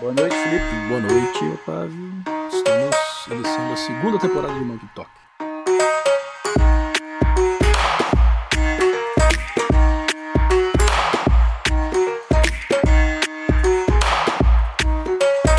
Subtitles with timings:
[0.00, 0.88] Boa noite, Felipe.
[0.88, 2.12] Boa noite, Otávio.
[2.52, 2.96] Estamos
[3.30, 5.10] iniciando a segunda temporada de Monkey Talk.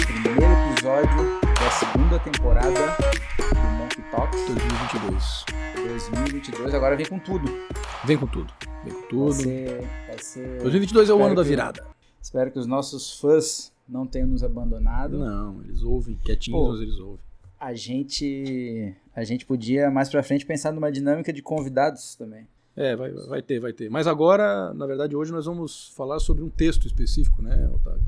[0.05, 2.97] Primeiro episódio da segunda temporada
[3.53, 5.45] do Monkey Talk 2022.
[5.87, 6.73] 2022.
[6.73, 7.49] Agora vem com tudo.
[8.03, 8.51] Vem com tudo.
[8.83, 9.33] Vem com Vai tudo.
[9.33, 10.61] ser, vai ser...
[10.61, 11.87] 2022 é o ano da que- virada.
[12.21, 15.17] Espero que os nossos fãs não tenham nos abandonado.
[15.17, 16.71] Não, eles ouvem quietinhos, Pô.
[16.71, 17.19] mas eles ouvem.
[17.59, 22.47] A gente, a gente podia mais pra frente pensar numa dinâmica de convidados também.
[22.75, 23.89] É, vai, vai ter, vai ter.
[23.89, 28.03] Mas agora, na verdade, hoje nós vamos falar sobre um texto específico, né, Otávio?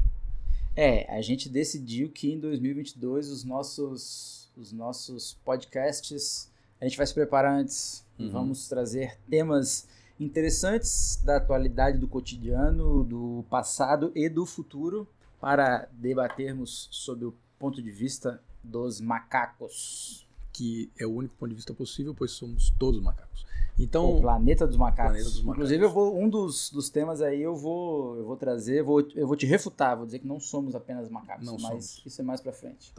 [0.76, 7.08] É, a gente decidiu que em 2022 os nossos, os nossos podcasts, a gente vai
[7.08, 8.30] se preparar antes e Uhum.
[8.31, 9.88] vamos trazer temas
[10.20, 15.08] interessantes da atualidade do cotidiano, do passado e do futuro
[15.40, 20.26] para debatermos sobre o ponto de vista dos macacos.
[20.53, 23.44] Que é o único ponto de vista possível, pois somos todos macacos.
[23.78, 25.11] o Então, planeta dos macacos.
[25.11, 25.53] Planeta dos macacos.
[25.56, 29.28] Inclusive, eu vou, um dos, dos temas aí eu vou, eu vou trazer, vou, eu
[29.28, 32.02] vou te refutar, vou dizer que não somos apenas macacos, Não mas somos.
[32.08, 32.92] isso é mais pra frente.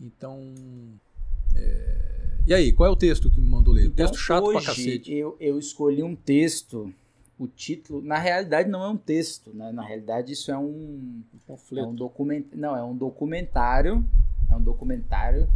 [0.00, 0.40] então
[1.54, 3.86] é, e aí, qual é o texto que me mandou ler?
[3.86, 5.12] Então, texto chato hoje pra cacete.
[5.12, 6.92] Eu, eu escolhi um texto,
[7.40, 9.72] o título, na realidade não é um texto, né?
[9.72, 14.04] Na realidade isso é um, Um é um document, não, é um documentário,
[14.50, 15.48] é um documentário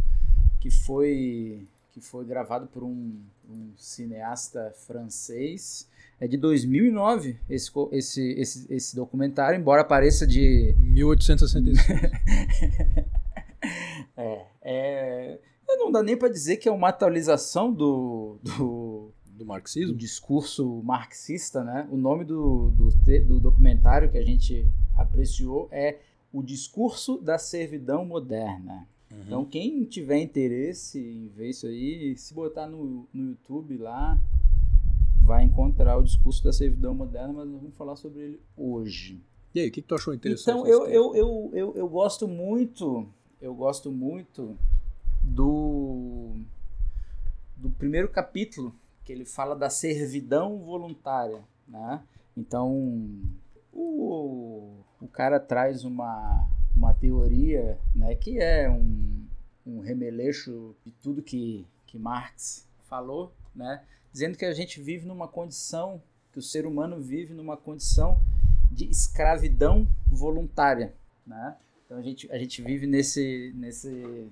[0.59, 5.87] que foi que foi gravado por um, um cineasta francês.
[6.19, 11.77] É de 2009 esse, esse, esse, esse documentário, embora pareça de 1865.
[14.17, 15.39] é, é
[15.77, 19.95] não dá nem para dizer que é uma atualização do, do, do do marxismo?
[19.95, 21.87] discurso marxista, né?
[21.91, 22.89] O nome do, do,
[23.25, 24.65] do documentário que a gente
[24.97, 25.99] apreciou é
[26.33, 28.87] O Discurso da Servidão Moderna.
[29.11, 29.21] Uhum.
[29.25, 34.19] Então, quem tiver interesse em ver isso aí, se botar no, no YouTube lá,
[35.21, 39.19] vai encontrar o discurso da servidão moderna, mas nós vamos falar sobre ele hoje.
[39.53, 40.49] E aí, o que, que tu achou interessante?
[40.49, 43.07] Então, eu, eu, eu, eu, eu gosto muito,
[43.41, 44.57] eu gosto muito
[45.23, 46.33] do,
[47.55, 48.73] do primeiro capítulo,
[49.05, 52.03] que ele fala da servidão voluntária, né?
[52.35, 53.21] Então,
[53.71, 59.25] o, o cara traz uma, uma teoria, né, que é um,
[59.65, 63.83] um remeleixo de tudo que, que Marx falou, né?
[64.11, 66.01] Dizendo que a gente vive numa condição,
[66.31, 68.19] que o ser humano vive numa condição
[68.71, 70.93] de escravidão voluntária,
[71.25, 71.55] né?
[71.85, 74.27] Então a gente, a gente vive nesse, nesse,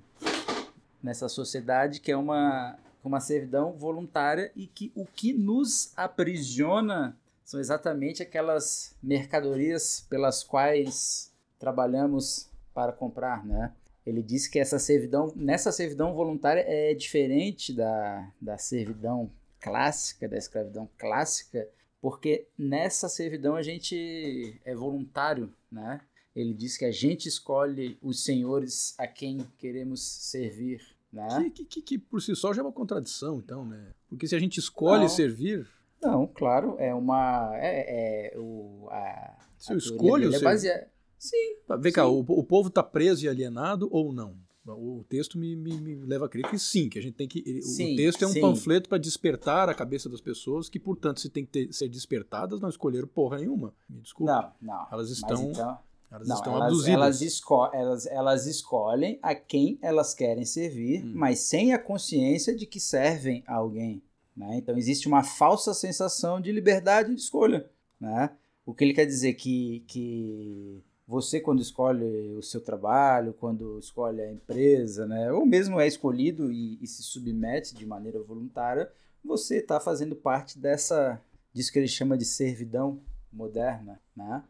[1.01, 2.78] nessa sociedade que é uma,
[3.08, 11.31] uma servidão voluntária e que o que nos aprisiona são exatamente aquelas mercadorias pelas quais
[11.59, 13.74] trabalhamos para comprar, né?
[14.06, 20.38] Ele disse que essa servidão, nessa servidão voluntária é diferente da, da servidão clássica, da
[20.38, 21.68] escravidão clássica,
[22.02, 26.02] porque nessa servidão a gente é voluntário, né?
[26.36, 30.81] Ele diz que a gente escolhe os senhores a quem queremos servir,
[31.13, 31.50] né?
[31.53, 33.94] Que, que, que, por si só já é uma contradição, então, né?
[34.09, 35.09] Porque se a gente escolhe Não.
[35.09, 35.68] servir,
[36.01, 40.94] Não, claro, é uma é, é o a, se eu escolho dele é ser- baseada.
[41.18, 42.09] Sim, Vem cá, Sim.
[42.09, 44.35] o, o povo está preso e alienado ou não?
[44.66, 47.62] O texto me, me, me leva a crer que sim, que a gente tem que.
[47.62, 48.41] Sim, o texto é um sim.
[48.41, 52.62] panfleto para despertar a cabeça das pessoas, que, portanto, se tem que ter- ser despertadas,
[52.62, 53.74] não escolheram porra nenhuma.
[53.90, 54.53] Me desculpa.
[54.62, 54.88] não, não.
[54.91, 55.78] Elas estão, então-
[56.13, 56.94] elas Não, estão elas, abduzidas.
[56.94, 61.12] elas, esco elas, elas escolhem a quem elas querem servir, Hum.
[61.16, 64.01] mas sem a consciência de que servem a alguém.
[64.35, 64.57] Né?
[64.57, 67.69] Então existe uma falsa sensação de liberdade de escolha.
[68.00, 68.29] Né?
[68.66, 74.22] O que ele quer dizer que, que você, quando escolhe o seu trabalho, quando escolhe
[74.22, 75.31] a empresa, né?
[75.31, 78.90] ou mesmo é escolhido e, e se submete de maneira voluntária,
[79.24, 81.22] você está fazendo parte dessa,
[81.53, 83.00] disso que ele chama de servidão
[83.31, 84.00] moderna.
[84.16, 84.44] Né?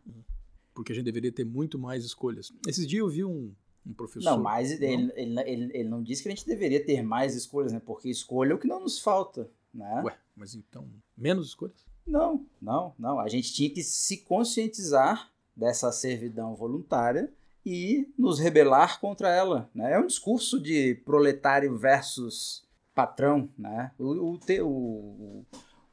[0.74, 2.52] Porque a gente deveria ter muito mais escolhas.
[2.68, 3.54] Esses dias eu vi um,
[3.86, 4.30] um professor.
[4.32, 7.72] Não, mas ele, ele, ele, ele não disse que a gente deveria ter mais escolhas,
[7.72, 7.82] né?
[7.86, 10.02] Porque escolha é o que não nos falta, né?
[10.04, 10.88] Ué, mas então,
[11.18, 11.86] menos escolhas?
[12.06, 13.20] Não, não, não.
[13.20, 17.32] A gente tinha que se conscientizar dessa servidão voluntária
[17.66, 19.94] e nos rebelar contra ela, né?
[19.94, 23.92] É um discurso de proletário versus patrão, né?
[23.98, 25.46] O, o, te- o-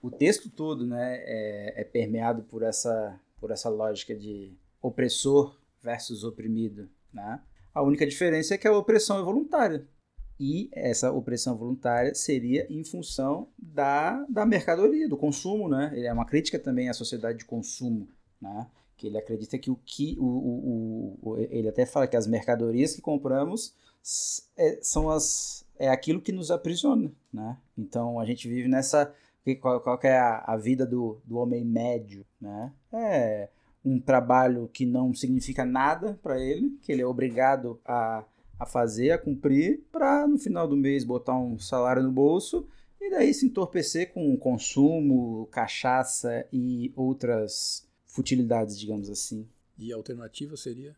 [0.02, 4.52] o texto todo, né, é, é permeado por essa, por essa lógica de
[4.82, 7.41] opressor versus oprimido, né?
[7.73, 9.87] A única diferença é que a opressão é voluntária.
[10.38, 15.93] E essa opressão voluntária seria em função da, da mercadoria, do consumo, né?
[15.94, 18.09] Ele é uma crítica também à sociedade de consumo,
[18.41, 18.67] né?
[19.00, 22.94] que ele acredita que o que o, o, o, ele até fala que as mercadorias
[22.94, 23.75] que compramos
[24.59, 27.56] é, são as é aquilo que nos aprisiona, né?
[27.79, 29.11] Então a gente vive nessa
[29.59, 32.71] qual, qual é a, a vida do, do homem médio, né?
[32.93, 33.49] É
[33.85, 38.25] um trabalho que não significa nada para ele, que ele é obrigado a,
[38.59, 42.67] a fazer, a cumprir, para no final do mês botar um salário no bolso
[43.00, 49.49] e daí se entorpecer com consumo, cachaça e outras futilidades, digamos assim.
[49.79, 50.94] E a alternativa seria?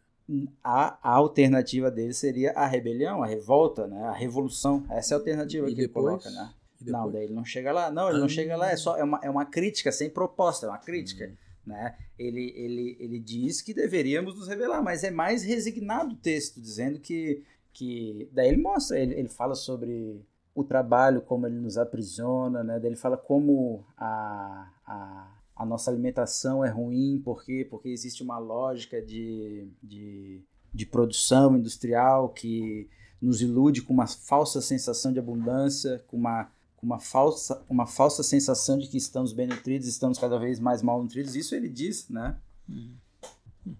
[0.65, 4.03] A, a alternativa dele seria a rebelião, a revolta, né?
[4.05, 4.85] a revolução.
[4.91, 6.07] Essa é a alternativa e que depois?
[6.07, 6.55] ele coloca, né?
[6.81, 7.91] Não, daí ele não chega lá.
[7.91, 8.21] Não, ele ah.
[8.21, 8.71] não chega lá.
[8.71, 11.27] É só é uma, é uma crítica sem proposta, é uma crítica.
[11.27, 11.37] Hum.
[11.67, 11.97] Né?
[12.19, 16.99] Ele, ele, ele diz que deveríamos nos revelar, mas é mais resignado o texto, dizendo
[16.99, 17.43] que.
[17.73, 20.21] que daí ele mostra, ele, ele fala sobre
[20.55, 22.79] o trabalho, como ele nos aprisiona, né?
[22.79, 27.67] Daí ele fala como a, a, a nossa alimentação é ruim, por quê?
[27.69, 30.43] Porque existe uma lógica de, de,
[30.75, 32.89] de produção industrial que
[33.21, 36.51] nos ilude com uma falsa sensação de abundância, com uma,
[36.83, 41.03] uma, falsa, uma falsa sensação de que estamos bem nutridos, estamos cada vez mais mal
[41.03, 41.37] nutridos.
[41.37, 42.37] Isso ele diz, né?
[42.69, 42.97] Uhum.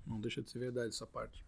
[0.07, 1.45] Não deixa de ser verdade essa parte.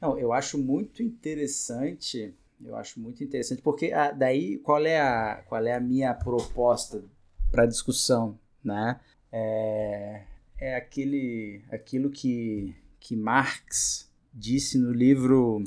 [0.00, 2.34] Não, eu acho muito interessante,
[2.64, 7.04] eu acho muito interessante, porque a, daí qual é a, qual é a minha proposta
[7.50, 9.00] para discussão, né?
[9.32, 10.24] é,
[10.58, 15.64] é aquele, aquilo que, que Marx disse no livro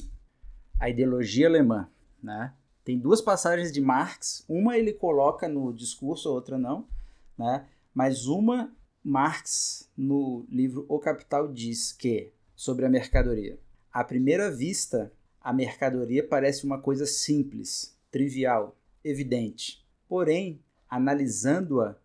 [0.79, 1.89] A Ideologia Alemã.
[2.21, 2.53] Né?
[2.85, 6.87] Tem duas passagens de Marx, uma ele coloca no discurso, a outra não,
[7.35, 7.65] né?
[7.91, 8.71] mas uma
[9.03, 13.59] Marx no livro O Capital diz que, sobre a mercadoria,
[13.91, 15.11] à primeira vista,
[15.41, 19.83] a mercadoria parece uma coisa simples, trivial, evidente.
[20.07, 21.97] Porém, analisando-a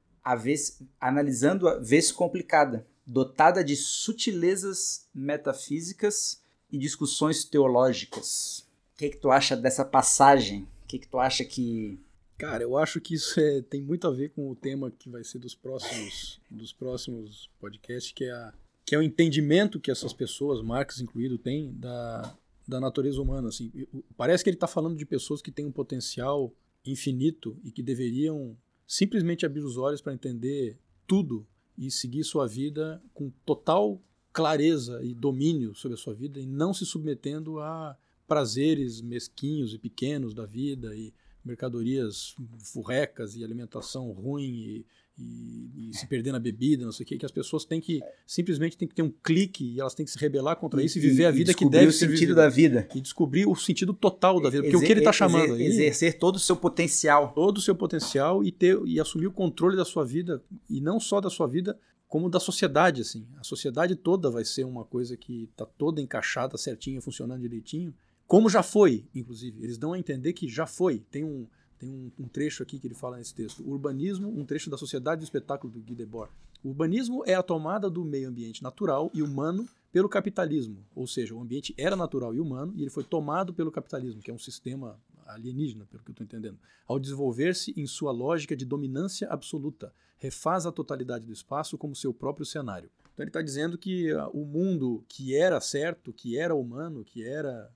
[0.99, 6.41] analisando-a vez complicada, dotada de sutilezas metafísicas
[6.71, 8.69] e discussões teológicas.
[9.00, 10.69] Que, que tu acha dessa passagem?
[10.85, 11.99] O que, que tu acha que.
[12.37, 15.25] Cara, eu acho que isso é, tem muito a ver com o tema que vai
[15.25, 18.52] ser dos próximos, dos próximos podcasts, que é, a,
[18.85, 22.37] que é o entendimento que essas pessoas, Marx incluído, têm da,
[22.69, 23.49] da natureza humana.
[23.49, 23.73] Assim.
[24.19, 26.53] Parece que ele está falando de pessoas que têm um potencial
[26.85, 28.55] infinito e que deveriam
[28.87, 31.46] simplesmente abrir os olhos para entender tudo
[31.79, 33.99] e seguir sua vida com total
[34.31, 37.96] clareza e domínio sobre a sua vida e não se submetendo a
[38.31, 41.12] prazeres mesquinhos e pequenos da vida e
[41.44, 44.87] mercadorias furrecas e alimentação ruim e
[45.21, 48.00] e, e, se perder na bebida, não sei o que, que as pessoas têm que
[48.27, 51.00] simplesmente têm que ter um clique e elas têm que se rebelar contra isso e
[51.00, 52.88] viver a vida que deve o sentido da vida.
[52.94, 55.67] E descobrir o sentido total da vida, porque Exer, o que ele está chamando aí
[55.67, 59.77] exercer todo o seu potencial, todo o seu potencial e ter e assumir o controle
[59.77, 61.79] da sua vida e não só da sua vida
[62.09, 63.27] como da sociedade assim.
[63.38, 67.94] A sociedade toda vai ser uma coisa que está toda encaixada, certinha, funcionando direitinho,
[68.31, 69.61] como já foi, inclusive.
[69.61, 71.00] Eles dão a entender que já foi.
[71.11, 73.69] Tem um tem um, um, trecho aqui que ele fala nesse texto.
[73.69, 76.31] Urbanismo, um trecho da Sociedade do Espetáculo do Guy Debord.
[76.62, 80.87] O urbanismo é a tomada do meio ambiente natural e humano pelo capitalismo.
[80.94, 84.31] Ou seja, o ambiente era natural e humano e ele foi tomado pelo capitalismo, que
[84.31, 84.97] é um sistema
[85.27, 89.93] alienígena, pelo que eu estou entendendo, ao desenvolver-se em sua lógica de dominância absoluta.
[90.19, 92.91] Refaz a totalidade do espaço como seu próprio cenário.
[93.12, 97.25] Então ele está dizendo que uh, o mundo que era certo, que era humano, que
[97.25, 97.71] era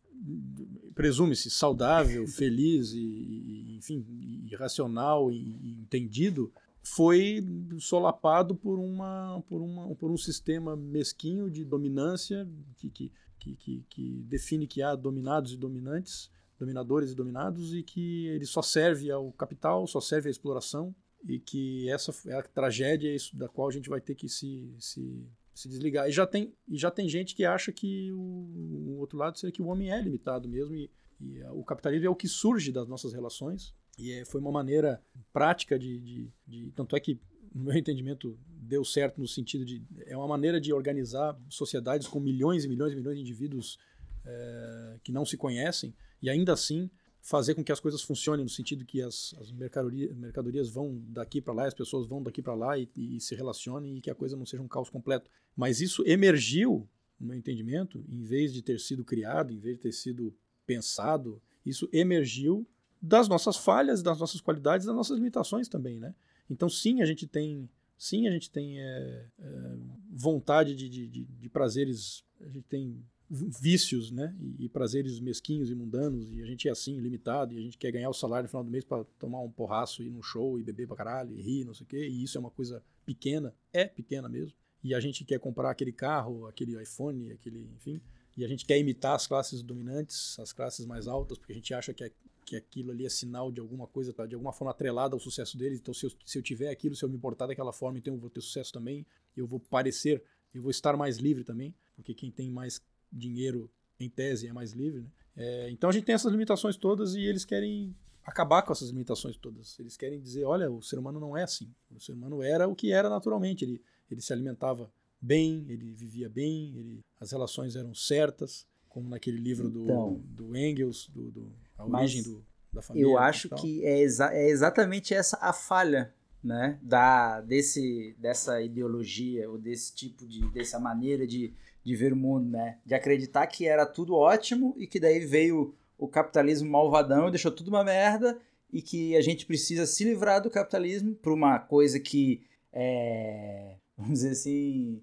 [0.95, 4.05] presume-se saudável, feliz e, enfim,
[4.47, 7.43] e racional e, e, entendido, foi
[7.79, 12.47] solapado por, uma, por, uma, por um sistema mesquinho de dominância
[12.77, 18.27] que, que, que, que, define que há dominados e dominantes, dominadores e dominados, e que
[18.29, 20.95] ele só serve ao capital, só serve à exploração,
[21.27, 25.27] e que essa é a tragédia da qual a gente vai ter que se, se
[25.55, 26.09] se desligar.
[26.09, 29.53] E já tem, e já tem gente que acha que o, o outro lado seria
[29.53, 32.89] que o homem é limitado mesmo e, e o capitalismo é o que surge das
[32.89, 33.75] nossas relações.
[33.99, 35.01] E é, foi uma maneira
[35.33, 37.21] prática de, de, de, Tanto é que,
[37.55, 39.83] no meu entendimento, deu certo no sentido de.
[40.07, 43.79] É uma maneira de organizar sociedades com milhões e milhões e milhões de indivíduos
[44.25, 46.91] é, que não se conhecem e ainda assim
[47.25, 51.41] fazer com que as coisas funcionem no sentido que as, as mercadorias, mercadorias vão daqui
[51.41, 54.15] para lá, as pessoas vão daqui para lá e, e, se relacionem e que a
[54.15, 55.31] coisa não seja um caos completo.
[55.57, 56.87] Mas isso emergiu,
[57.19, 61.41] no meu entendimento, em vez de ter sido criado, em vez de ter sido pensado,
[61.65, 62.67] isso emergiu
[63.01, 66.15] das nossas falhas, das nossas qualidades, das nossas limitações também, né?
[66.51, 69.77] Então sim, a gente tem, sim, a gente tem é, é,
[70.11, 73.03] vontade de, de, de prazeres, a gente tem
[73.35, 74.35] vícios, né?
[74.41, 77.77] E, e, prazeres mesquinhos e mundanos, e a gente é assim, limitado, e a gente
[77.77, 80.59] quer ganhar o salário no final do mês para tomar um porraço, ir num show
[80.59, 82.83] e beber pra caralho, e rir, não sei o quê, e isso é uma coisa
[83.05, 84.57] pequena, é pequena mesmo.
[84.83, 88.01] e a gente quer comprar aquele carro, aquele iPhone, aquele, enfim,
[88.37, 91.73] e a gente quer imitar as classes dominantes, as classes mais altas, porque a gente
[91.73, 92.11] acha que, é,
[92.45, 95.57] que aquilo ali é sinal de alguma coisa, tá de alguma forma atrelada ao sucesso
[95.57, 95.81] deles.
[95.81, 98.21] Então, se eu, se eu tiver aquilo, se eu me importar daquela forma, então eu
[98.21, 100.23] vou ter sucesso também, eu vou parecer,
[100.53, 102.83] eu vou estar mais livre também, porque quem tem mais
[103.15, 105.03] dinheiro, em tese, é mais livre.
[105.03, 105.09] Né?
[105.37, 107.95] É, então a gente tem essas limitações todas e eles querem
[108.25, 109.79] acabar com essas limitações todas.
[109.79, 111.73] Eles querem dizer, olha, o ser humano não é assim.
[111.95, 113.65] O ser humano era o que era naturalmente.
[113.65, 113.81] Ele,
[114.11, 114.91] ele se alimentava
[115.21, 120.57] bem, ele vivia bem, ele, as relações eram certas, como naquele livro do, então, do
[120.57, 123.07] Engels, do, do a origem do, da família.
[123.07, 129.51] Eu acho que é, exa é exatamente essa a falha né, da, desse, dessa ideologia
[129.51, 131.53] ou desse tipo de dessa maneira de,
[131.85, 135.75] de ver o mundo, né, de acreditar que era tudo ótimo e que daí veio
[135.99, 138.39] o capitalismo malvadão e deixou tudo uma merda
[138.73, 144.15] e que a gente precisa se livrar do capitalismo por uma coisa que é, vamos
[144.15, 145.01] dizer assim,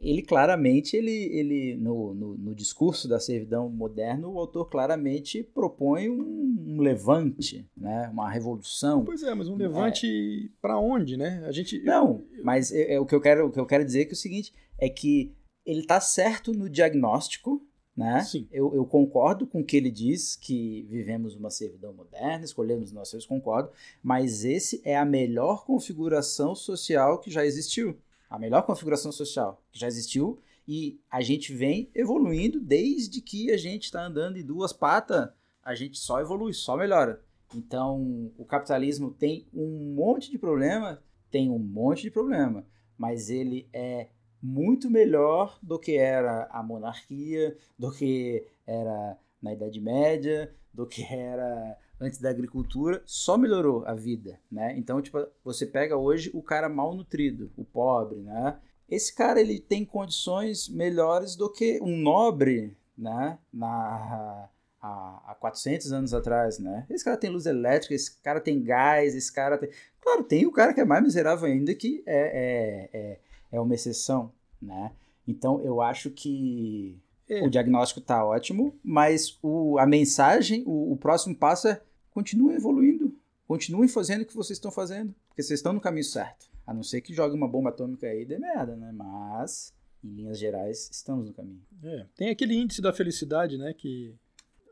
[0.00, 6.08] ele claramente, ele, ele no, no, no, discurso da servidão moderna, o autor claramente propõe
[6.08, 8.08] um, um, levante, né?
[8.12, 9.04] uma revolução.
[9.04, 10.06] Pois é, mas um levante
[10.46, 10.48] é.
[10.60, 11.44] para onde, né?
[11.46, 14.02] A gente não, mas é, é, o que eu quero, o que eu quero dizer
[14.02, 15.32] é que é o seguinte é que
[15.64, 17.66] ele está certo no diagnóstico,
[17.96, 18.22] né?
[18.24, 18.48] Sim.
[18.50, 23.12] Eu, eu, concordo com o que ele diz, que vivemos uma servidão moderna, escolhemos nós,
[23.12, 23.70] eu concordo,
[24.02, 27.96] mas esse é a melhor configuração social que já existiu.
[28.28, 33.56] A melhor configuração social que já existiu e a gente vem evoluindo desde que a
[33.56, 35.28] gente está andando em duas patas,
[35.62, 37.22] a gente só evolui, só melhora.
[37.54, 42.66] Então, o capitalismo tem um monte de problema, tem um monte de problema,
[42.98, 44.08] mas ele é
[44.44, 51.02] muito melhor do que era a monarquia, do que era na Idade Média, do que
[51.02, 54.76] era antes da agricultura, só melhorou a vida, né?
[54.76, 58.58] Então, tipo, você pega hoje o cara mal nutrido, o pobre, né?
[58.86, 63.38] Esse cara ele tem condições melhores do que um nobre, né?
[63.50, 64.50] Na
[64.82, 66.84] há, há 400 anos atrás, né?
[66.90, 69.70] Esse cara tem luz elétrica, esse cara tem gás, esse cara tem...
[70.02, 73.18] Claro, tem o cara que é mais miserável ainda, que é, é, é
[73.54, 74.92] é uma exceção, né?
[75.26, 77.42] Então eu acho que é.
[77.44, 81.80] o diagnóstico está ótimo, mas o, a mensagem, o, o próximo passo é
[82.10, 86.52] continuem evoluindo, continuem fazendo o que vocês estão fazendo, porque vocês estão no caminho certo.
[86.66, 88.90] A não ser que jogue uma bomba atômica aí e dê merda, né?
[88.92, 91.62] Mas, em linhas gerais, estamos no caminho.
[91.82, 93.74] É, tem aquele índice da felicidade, né?
[93.74, 94.14] Que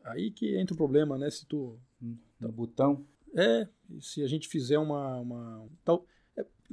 [0.05, 1.31] aí que entra o problema, né?
[1.31, 3.05] Se tu hum, no botão.
[3.35, 3.69] É,
[4.01, 6.07] se a gente fizer uma, uma tal,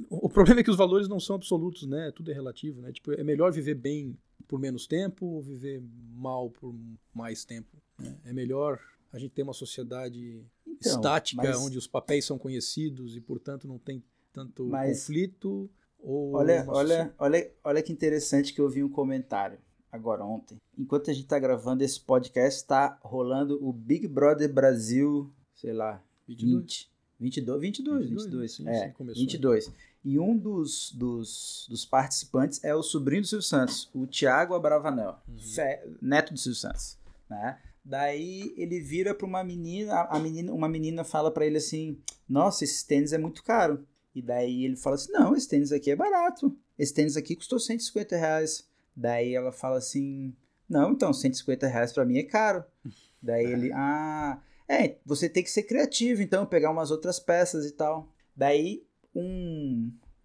[0.08, 2.10] o problema é que os valores não são absolutos, né?
[2.14, 2.92] Tudo é relativo, né?
[2.92, 4.16] Tipo, é melhor viver bem
[4.46, 5.82] por menos tempo ou viver
[6.14, 6.74] mal por
[7.14, 7.76] mais tempo?
[7.98, 8.16] Né?
[8.24, 8.80] É melhor
[9.12, 11.56] a gente ter uma sociedade então, estática mas...
[11.56, 14.02] onde os papéis são conhecidos e, portanto, não tem
[14.32, 15.00] tanto mas...
[15.00, 19.58] conflito ou olha, olha, olha, olha que interessante que eu vi um comentário
[19.92, 20.56] agora ontem.
[20.78, 26.02] Enquanto a gente está gravando esse podcast, está rolando o Big Brother Brasil, sei lá,
[26.26, 26.90] 20.
[27.18, 29.20] 22, 22, 22, 22 sim, é, sim, começou.
[29.20, 29.70] 22.
[30.04, 35.18] E um dos, dos, dos, participantes é o sobrinho do Silvio Santos, o Tiago Abravanel,
[35.28, 35.96] uhum.
[36.00, 37.58] neto do Silvio Santos, né?
[37.84, 42.64] Daí ele vira para uma menina, a menina, uma menina fala para ele assim: "Nossa,
[42.64, 43.86] esse tênis é muito caro".
[44.14, 46.56] E daí ele fala assim: "Não, esse tênis aqui é barato.
[46.78, 48.68] Esse tênis aqui custou 150 reais".
[48.94, 50.34] Daí ela fala assim:
[50.68, 52.64] "Não, então 150 reais para mim é caro".
[53.22, 54.40] Daí ele: "Ah,
[54.70, 58.08] é, você tem que ser criativo, então, pegar umas outras peças e tal.
[58.36, 59.49] Daí, um,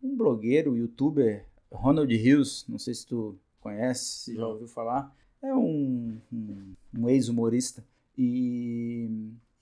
[0.05, 5.53] um blogueiro, youtuber, Ronald Hills, não sei se tu conhece, se já ouviu falar, é
[5.53, 7.83] um, um, um ex-humorista.
[8.17, 9.09] E,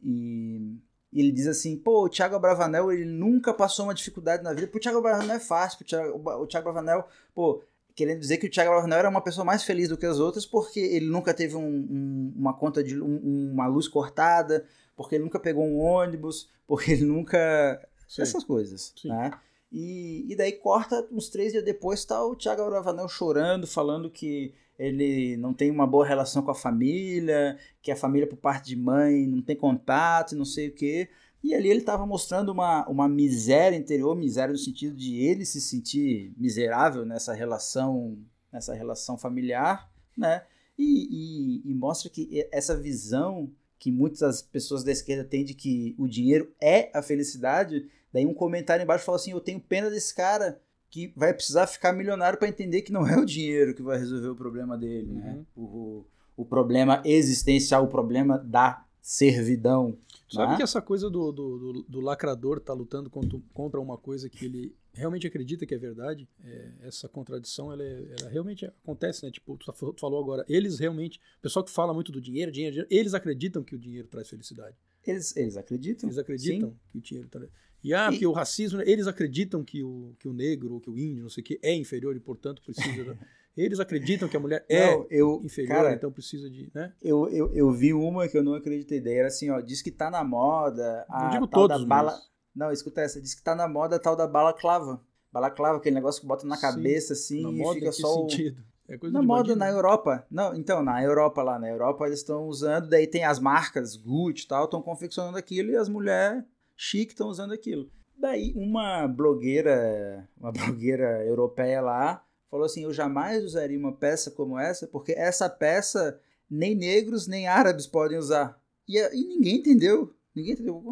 [0.04, 0.78] e,
[1.12, 4.68] ele diz assim, pô, o Thiago Bravanel, ele nunca passou uma dificuldade na vida.
[4.68, 7.64] Pro Thiago Bravanel é fácil, pro Thiago, o Thiago Bravanel, pô,
[7.96, 10.46] querendo dizer que o Thiago Bravanel era uma pessoa mais feliz do que as outras
[10.46, 15.24] porque ele nunca teve um, um, uma conta de um, uma luz cortada, porque ele
[15.24, 18.22] nunca pegou um ônibus, porque ele nunca Sim.
[18.22, 19.10] essas coisas, Sim.
[19.10, 19.32] né?
[19.74, 24.54] E, e daí corta uns três dias depois tá o Thiago Bravanel chorando, falando que
[24.78, 28.76] ele não tem uma boa relação com a família, que a família por parte de
[28.76, 31.10] mãe não tem contato, não sei o quê.
[31.44, 35.60] E ali ele estava mostrando uma, uma miséria interior, miséria no sentido de ele se
[35.60, 38.18] sentir miserável nessa relação,
[38.52, 40.44] nessa relação familiar, né?
[40.78, 45.94] E, e, e mostra que essa visão que muitas pessoas da esquerda têm de que
[45.98, 50.14] o dinheiro é a felicidade, daí um comentário embaixo fala assim: eu tenho pena desse
[50.14, 53.98] cara que vai precisar ficar milionário para entender que não é o dinheiro que vai
[53.98, 55.32] resolver o problema dele, né?
[55.32, 55.38] uhum.
[55.38, 55.46] né?
[55.56, 56.06] O,
[56.38, 59.98] o problema existencial, o problema da servidão.
[60.30, 60.58] Sabe né?
[60.58, 64.46] que essa coisa do, do, do, do, lacrador tá lutando contra, contra uma coisa que
[64.46, 69.32] ele realmente acredita que é verdade, é, essa contradição, ela, é, ela, realmente acontece, né?
[69.32, 72.90] Tipo, tu falou agora, eles realmente, o pessoal que fala muito do dinheiro, dinheiro, dinheiro,
[72.92, 74.76] eles acreditam que o dinheiro traz felicidade.
[75.06, 76.08] Eles, eles acreditam?
[76.08, 76.80] Eles acreditam Sim.
[76.92, 77.50] que o dinheiro traz...
[77.84, 78.18] E ah, e...
[78.18, 81.30] que o racismo, eles acreditam que o, que o negro, ou que o índio, não
[81.30, 83.18] sei o que, é inferior e, portanto, precisa...
[83.56, 86.72] Eles acreditam que a mulher é não, eu, inferior, cara, então precisa de.
[86.74, 86.92] Né?
[87.00, 89.00] Eu, eu, eu vi uma que eu não acreditei.
[89.00, 91.06] Daí era assim, ó, diz que tá na moda.
[91.08, 92.12] A não digo tal todos, da bala.
[92.14, 92.32] Mas...
[92.56, 95.02] Não, escuta essa, diz que tá na moda a tal da balaclava.
[95.32, 98.22] Balaclava, aquele negócio que bota na cabeça assim na e moda, fica só.
[98.22, 98.64] Sentido?
[98.88, 99.60] É coisa na moda bandido.
[99.60, 100.26] na Europa.
[100.30, 104.46] Não, então, na Europa lá, na Europa eles estão usando, daí tem as marcas Gucci
[104.46, 106.44] e tal, estão confeccionando aquilo e as mulheres
[106.84, 107.90] chique estão usando aquilo.
[108.18, 114.60] Daí uma blogueira, uma blogueira europeia lá, falou assim: Eu jamais usaria uma peça como
[114.60, 118.62] essa, porque essa peça nem negros nem árabes podem usar.
[118.88, 120.14] E, e ninguém entendeu.
[120.36, 120.84] Ninguém entendeu.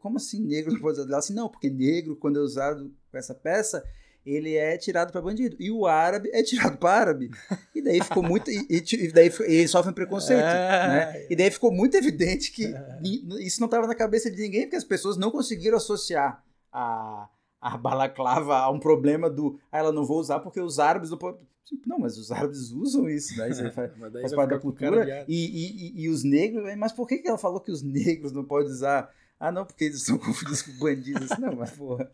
[0.00, 1.08] Como, assim negro pode usar?
[1.08, 3.82] Ela assim: Não, porque negro, quando é usado com essa peça,
[4.30, 5.56] ele é tirado para bandido.
[5.58, 7.30] E o árabe é tirado para árabe.
[7.74, 8.50] E daí ficou muito.
[8.50, 10.40] E, e daí e sofre um preconceito.
[10.40, 11.26] É, né?
[11.30, 12.72] E daí ficou muito evidente que
[13.40, 16.42] isso não estava na cabeça de ninguém, porque as pessoas não conseguiram associar
[16.72, 17.28] a
[17.60, 21.18] a balaclava a um problema do ah, ela não vou usar porque os árabes não.
[21.86, 23.50] Não, mas os árabes usam isso, né?
[23.50, 25.26] Isso faz, faz parte da cultura.
[25.28, 28.42] E, e, e, os negros, mas por que, que ela falou que os negros não
[28.42, 29.12] podem usar?
[29.38, 31.28] Ah, não, porque eles são confundidos com bandidos.
[31.38, 32.10] Não, mas porra.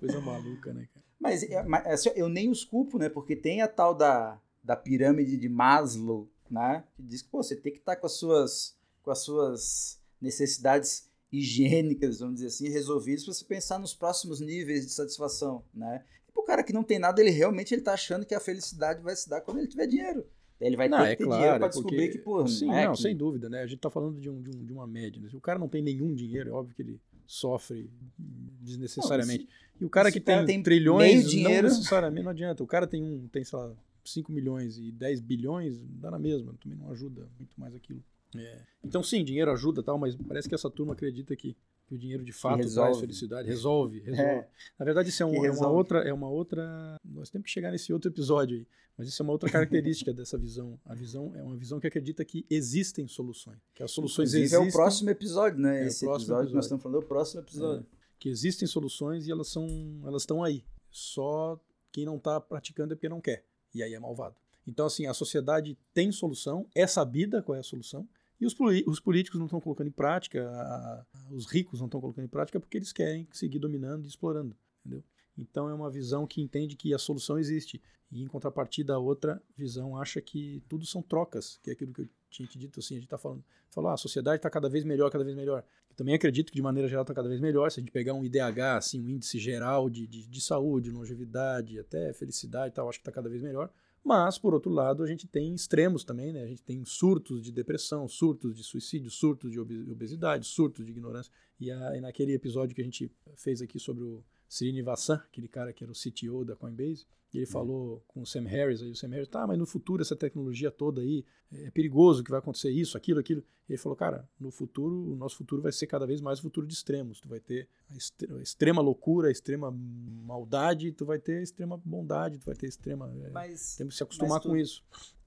[0.00, 0.97] Coisa maluca, né, cara?
[1.18, 3.08] Mas, é, mas assim, eu nem os culpo, né?
[3.08, 6.84] Porque tem a tal da, da pirâmide de Maslow, né?
[6.94, 10.00] Que diz que pô, você tem que estar tá com as suas, com as suas
[10.20, 16.04] necessidades higiênicas, vamos dizer assim, resolvidas para você pensar nos próximos níveis de satisfação, né?
[16.28, 19.02] E pro cara que não tem nada, ele realmente ele tá achando que a felicidade
[19.02, 20.26] vai se dar quando ele tiver dinheiro.
[20.60, 21.82] Ele vai não, ter é ter claro, dinheiro para porque...
[21.82, 23.02] descobrir que, pô, Sim, é não, que...
[23.02, 23.62] sem dúvida, né?
[23.62, 25.20] A gente tá falando de, um, de, um, de uma média.
[25.20, 25.28] Né?
[25.28, 29.44] Se o cara não tem nenhum dinheiro, é óbvio que ele sofre desnecessariamente.
[29.44, 31.68] Não, se, e o cara que tem, tem, trilhões, dinheiro...
[31.68, 32.64] não necessariamente não adianta.
[32.64, 36.54] O cara tem um, tem, sei lá, 5 milhões e 10 bilhões, dá na mesma,
[36.60, 38.02] também não ajuda muito mais aquilo.
[38.34, 38.62] É.
[38.82, 41.54] Então sim, dinheiro ajuda tal, mas parece que essa turma acredita que
[41.88, 42.90] que o dinheiro de fato resolve.
[42.90, 44.30] traz felicidade, resolve, resolve.
[44.30, 44.48] É.
[44.78, 46.96] Na verdade, isso é, um, é, uma outra, é uma outra.
[47.02, 50.36] Nós temos que chegar nesse outro episódio aí, mas isso é uma outra característica dessa
[50.36, 50.78] visão.
[50.84, 54.66] A visão é uma visão que acredita que existem soluções, que as soluções Inclusive existem.
[54.66, 55.84] É o próximo episódio, né?
[55.84, 57.86] É Esse episódio, episódio, que nós estamos falando é o próximo episódio.
[57.90, 57.98] É.
[58.18, 59.66] Que existem soluções e elas são,
[60.04, 60.64] elas estão aí.
[60.90, 61.58] Só
[61.90, 63.44] quem não está praticando é porque não quer.
[63.74, 64.36] E aí é malvado.
[64.66, 68.06] Então, assim, a sociedade tem solução, é sabida qual é a solução,
[68.40, 68.54] e os,
[68.86, 72.60] os políticos não estão colocando em prática, a, os ricos não estão colocando em prática
[72.60, 74.56] porque eles querem seguir dominando e explorando.
[74.80, 75.02] Entendeu?
[75.36, 77.80] Então é uma visão que entende que a solução existe.
[78.10, 82.02] E em contrapartida, a outra visão acha que tudo são trocas, que é aquilo que
[82.02, 84.68] eu tinha te dito assim, a gente está falando, falou, ah, a sociedade está cada
[84.68, 85.64] vez melhor, cada vez melhor.
[85.90, 87.70] Eu também acredito que de maneira geral está cada vez melhor.
[87.70, 91.78] Se a gente pegar um IDH, assim, um índice geral de, de, de saúde, longevidade,
[91.78, 93.70] até felicidade e tal, acho que está cada vez melhor.
[94.04, 96.42] Mas, por outro lado, a gente tem extremos também, né?
[96.42, 101.32] A gente tem surtos de depressão, surtos de suicídio, surtos de obesidade, surtos de ignorância.
[101.60, 105.72] E, a, e naquele episódio que a gente fez aqui sobre o Srinivasan, aquele cara
[105.72, 107.52] que era o CTO da Coinbase, e ele uhum.
[107.52, 110.70] falou com o Sam Harris, aí o Sam Harris, tá, mas no futuro essa tecnologia
[110.70, 113.42] toda aí, é perigoso que vai acontecer isso, aquilo, aquilo.
[113.68, 116.42] E ele falou, cara, no futuro, o nosso futuro vai ser cada vez mais o
[116.42, 117.20] futuro de extremos.
[117.20, 122.38] Tu vai ter a, extrema loucura, a extrema maldade, tu vai ter a extrema bondade,
[122.38, 123.14] tu vai ter a extrema...
[123.22, 124.82] É, mas, temos que se acostumar tu, com isso.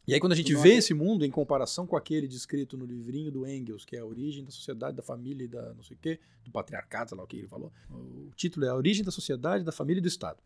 [0.08, 3.32] E aí quando a gente vê esse mundo em comparação com aquele descrito no livrinho
[3.32, 6.00] do Engels, que é a origem da sociedade, da família e da não sei o
[6.00, 7.72] quê, do patriarcado, sei lá o que ele falou.
[7.90, 10.40] O título é A Origem da Sociedade, da Família e do Estado.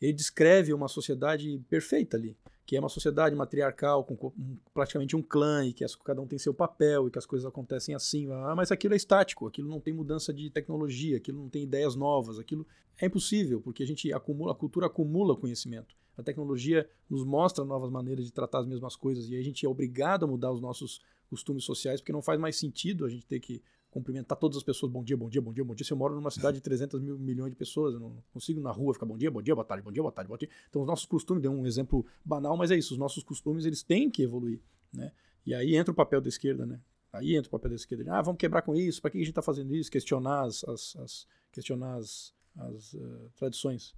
[0.00, 4.32] Ele descreve uma sociedade perfeita ali, que é uma sociedade matriarcal, com
[4.74, 7.46] praticamente um clã, e que as, cada um tem seu papel, e que as coisas
[7.46, 8.26] acontecem assim.
[8.56, 12.38] Mas aquilo é estático, aquilo não tem mudança de tecnologia, aquilo não tem ideias novas,
[12.38, 12.66] aquilo
[13.00, 15.94] é impossível, porque a gente acumula, a cultura acumula conhecimento.
[16.16, 19.68] A tecnologia nos mostra novas maneiras de tratar as mesmas coisas e a gente é
[19.68, 23.40] obrigado a mudar os nossos costumes sociais porque não faz mais sentido a gente ter
[23.40, 25.84] que cumprimentar todas as pessoas, bom dia, bom dia, bom dia, bom dia.
[25.84, 28.70] Se eu moro numa cidade de 300 mil milhões de pessoas, eu não consigo na
[28.70, 30.50] rua ficar bom dia, bom dia, boa tarde, bom dia, boa tarde, bom dia.
[30.68, 33.82] Então os nossos costumes, deu um exemplo banal, mas é isso, os nossos costumes eles
[33.82, 34.60] têm que evoluir,
[34.92, 35.12] né?
[35.46, 36.78] E aí entra o papel da esquerda, né?
[37.10, 38.12] Aí entra o papel da esquerda.
[38.12, 39.90] Ah, vamos quebrar com isso, para que a gente está fazendo isso?
[39.90, 43.94] Questionar as, as, as questionar as, as uh, tradições.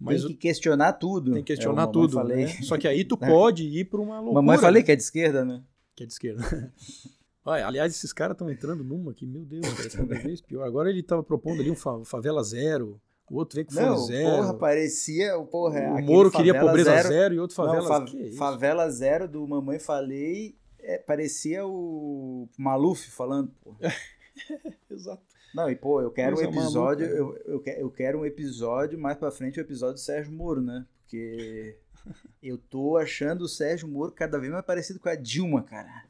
[0.00, 1.32] Mas tem que questionar tudo.
[1.32, 2.14] Tem que questionar é, tudo.
[2.14, 2.46] Falei.
[2.46, 2.62] Né?
[2.62, 4.42] Só que aí tu pode ir para uma loucura.
[4.42, 5.62] Mamãe falei que é de esquerda, né?
[5.94, 6.42] Que é de esquerda.
[7.44, 10.64] Olha, aliás, esses caras estão entrando numa que, meu Deus, cada vez pior.
[10.64, 13.00] Agora ele estava propondo ali um favela zero.
[13.30, 14.36] O outro vem com não, zero.
[14.36, 15.38] Porra, parecia.
[15.44, 19.28] Porra, o Moro queria pobreza zero, zero, e outro favela não, fa é Favela zero
[19.28, 23.78] do Mamãe Falei é, parecia o Maluf falando, porra.
[24.90, 25.22] Exato.
[25.54, 27.40] Não, e pô, eu quero um Coisa episódio, maluca.
[27.46, 30.86] eu, eu, eu quero um episódio mais pra frente, o episódio do Sérgio Moro, né?
[31.02, 31.76] Porque
[32.42, 36.04] eu tô achando o Sérgio Moro cada vez mais parecido com a Dilma, cara.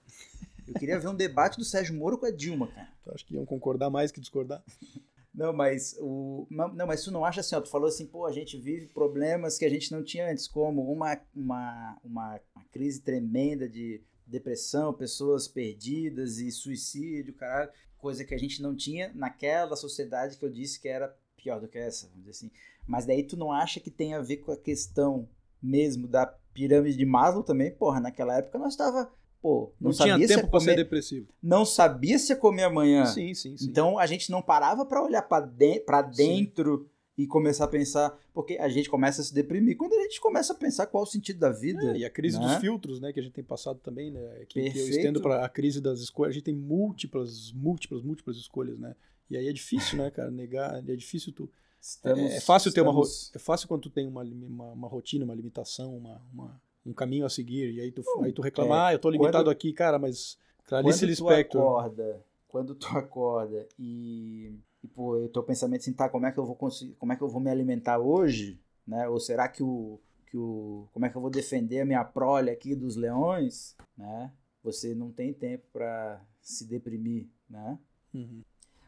[0.66, 2.88] Eu queria ver um debate do Sérgio Moro com a Dilma, cara.
[3.02, 4.62] Tu acha que iam concordar mais que discordar?
[5.32, 8.26] Não, mas o não, não, mas tu não acha assim, ó, tu falou assim, pô,
[8.26, 12.64] a gente vive problemas que a gente não tinha antes, como uma uma, uma, uma
[12.72, 19.10] crise tremenda de depressão, pessoas perdidas e suicídio, caralho, coisa que a gente não tinha
[19.14, 22.50] naquela sociedade que eu disse que era pior do que essa, vamos dizer assim.
[22.86, 25.28] Mas daí tu não acha que tem a ver com a questão
[25.62, 27.70] mesmo da pirâmide de Maslow também?
[27.70, 29.10] Porra, naquela época nós tava,
[29.40, 31.28] pô, não, Não, tinha sabia se tempo ia pra ser comer, depressivo.
[31.42, 33.06] não sabia se ia comer amanhã.
[33.06, 33.66] Sim, sim, sim.
[33.66, 36.89] Então a gente não parava pra olhar pra de pra dentro
[37.22, 40.52] e começar a pensar, porque a gente começa a se deprimir quando a gente começa
[40.52, 41.82] a pensar qual o sentido da vida.
[41.92, 42.46] É, e a crise né?
[42.46, 45.44] dos filtros, né, que a gente tem passado também, né, que, que eu estendo para
[45.44, 48.94] a crise das escolhas, a gente tem múltiplas, múltiplas, múltiplas escolhas, né?
[49.28, 51.48] E aí é difícil, né, cara, negar, é difícil tu
[51.80, 54.88] Estamos- é, é fácil ter uma estamos- é fácil quando tu tem uma, uma, uma
[54.88, 58.74] rotina, uma limitação, uma, uma- um caminho a seguir e aí tu, aí tu reclama,
[58.74, 62.74] é, ah, eu tô limitado quando- aqui, cara, mas Clarice quando tu Lispector, acorda, quando
[62.74, 66.56] tu acorda e, e pô, o teu pensamento assim, tá, como é que eu vou
[66.56, 69.08] conseguir, como é que eu vou me alimentar hoje, né?
[69.08, 72.50] Ou será que o que o como é que eu vou defender a minha prole
[72.50, 74.32] aqui dos leões, né?
[74.62, 77.78] Você não tem tempo pra se deprimir, né?
[78.14, 78.42] Uhum.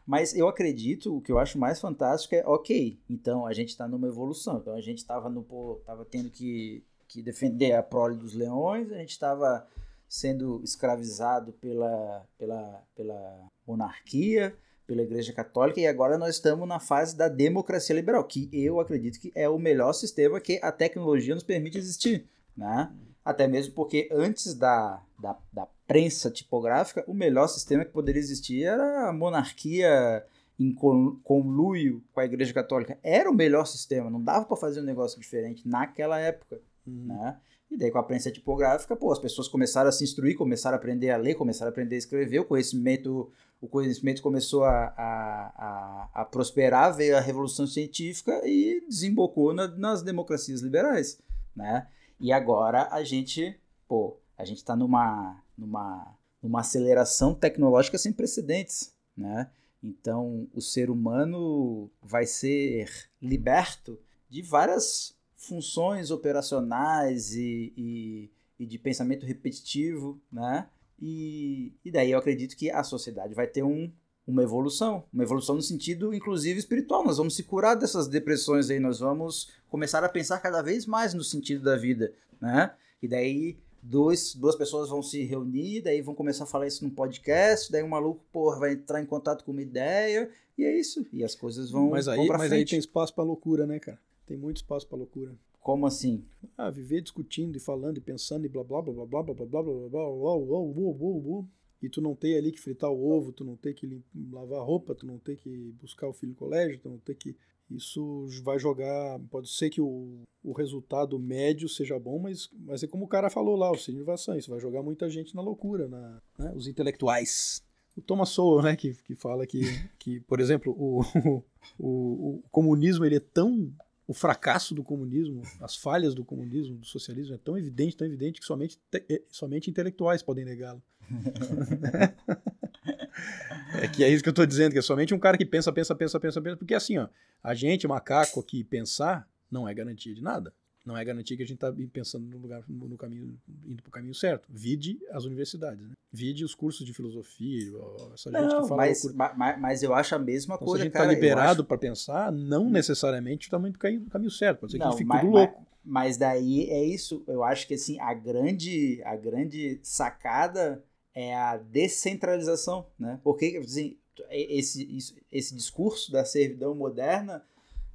[0.05, 3.87] Mas eu acredito, o que eu acho mais fantástico é, ok, então a gente está
[3.87, 4.57] numa evolução.
[4.57, 8.91] Então a gente estava no pô, tava tendo que, que defender a prole dos leões,
[8.91, 9.67] a gente estava
[10.07, 17.15] sendo escravizado pela, pela, pela monarquia, pela Igreja Católica, e agora nós estamos na fase
[17.15, 21.43] da democracia liberal, que eu acredito que é o melhor sistema que a tecnologia nos
[21.43, 22.27] permite existir.
[22.55, 22.91] Né?
[23.23, 28.63] Até mesmo porque antes da, da, da prensa tipográfica, o melhor sistema que poderia existir
[28.63, 30.25] era a monarquia
[30.59, 32.99] em con- conluio com a Igreja Católica.
[33.01, 36.59] Era o melhor sistema, não dava para fazer um negócio diferente naquela época.
[36.85, 37.05] Uhum.
[37.07, 37.37] Né?
[37.73, 40.77] E daí com a prensa tipográfica, pô, as pessoas começaram a se instruir, começaram a
[40.77, 46.09] aprender a ler, começaram a aprender a escrever, o conhecimento, o conhecimento começou a, a,
[46.13, 51.17] a, a prosperar, veio a revolução científica e desembocou na- nas democracias liberais,
[51.55, 51.87] né?
[52.19, 58.93] E agora a gente, pô, a gente está numa, numa, numa aceleração tecnológica sem precedentes,
[59.17, 59.49] né?
[59.83, 68.29] Então o ser humano vai ser liberto de várias funções operacionais e, e,
[68.59, 70.67] e de pensamento repetitivo, né?
[71.01, 73.91] E, e daí eu acredito que a sociedade vai ter um,
[74.25, 77.03] uma evolução, uma evolução no sentido, inclusive, espiritual.
[77.03, 81.13] Nós vamos se curar dessas depressões aí, nós vamos começar a pensar cada vez mais
[81.13, 82.73] no sentido da vida, né?
[83.01, 86.89] E daí dois, duas pessoas vão se reunir, daí vão começar a falar isso num
[86.89, 91.05] podcast, daí um maluco, porra, vai entrar em contato com uma ideia, e é isso.
[91.11, 92.69] E as coisas vão, mas vão aí, pra mas aí frente.
[92.69, 93.99] tem espaço pra loucura, né, cara?
[94.25, 95.35] Tem muito espaço pra loucura.
[95.61, 96.23] Como assim?
[96.57, 99.45] Ah, viver discutindo e falando e pensando e blá blá blá blá blá blá blá
[99.45, 101.47] blá blá blá blá blá blá blá blá blá
[101.83, 104.63] e tu não tem ali que fritar o ovo, tu não tem que lavar a
[104.63, 107.35] roupa, tu não tem que buscar o filho no colégio, tu não tem que
[107.69, 112.87] isso vai jogar, pode ser que o, o resultado médio seja bom, mas, mas é
[112.87, 115.87] como o cara falou lá, o Cine Vassan, isso vai jogar muita gente na loucura,
[115.87, 117.61] na, né, os intelectuais.
[117.97, 119.61] O Thomas Sowell, né, que, que fala que,
[119.99, 121.01] que, por exemplo, o,
[121.79, 123.71] o, o comunismo ele é tão
[124.07, 128.39] o fracasso do comunismo, as falhas do comunismo, do socialismo é tão evidente, tão evidente
[128.39, 130.81] que somente, te- eh, somente intelectuais podem negá-lo.
[133.81, 135.71] é que é isso que eu estou dizendo, que é somente um cara que pensa,
[135.71, 137.07] pensa, pensa, pensa, pensa, porque assim, ó,
[137.41, 140.53] a gente, macaco aqui, pensar não é garantia de nada.
[140.85, 143.91] Não é garantia que a gente está pensando no lugar, no caminho, indo para o
[143.91, 144.47] caminho certo.
[144.49, 145.93] Vide as universidades, né?
[146.11, 147.71] Vide os cursos de filosofia,
[148.13, 149.13] essa gente Não, que fala mas, loucura.
[149.15, 151.63] ma- ma- mas eu acho a mesma Então, se a coisa, gente está liberado acho-
[151.63, 154.59] para pensar, não necessariamente está muito caminho, caminho certo.
[154.59, 155.67] Pode ser que Não, a gente fique mas, tudo mas- louco.
[155.85, 157.23] mas daí é isso.
[157.27, 160.83] Eu acho que assim, a grande, a grande sacada
[161.15, 163.19] é a descentralização, né?
[163.23, 163.97] Porque assim,
[164.29, 167.43] esse, esse discurso da servidão moderna,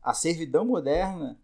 [0.03, 1.39] a servidão moderna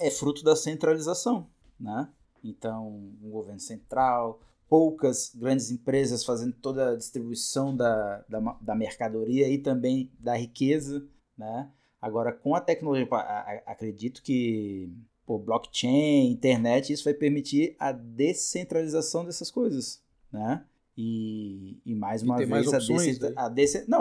[0.00, 2.08] é fruto da centralização, né?
[2.42, 2.88] Então,
[3.22, 9.58] um governo central, poucas grandes empresas fazendo toda a distribuição da, da, da mercadoria e
[9.58, 11.70] também da riqueza, né?
[12.00, 13.06] Agora, com a tecnologia,
[13.66, 14.90] acredito que
[15.26, 20.64] pô, blockchain, internet, isso vai permitir a descentralização dessas coisas, né?
[20.96, 23.48] E, e mais E uma ter vez, mais opções a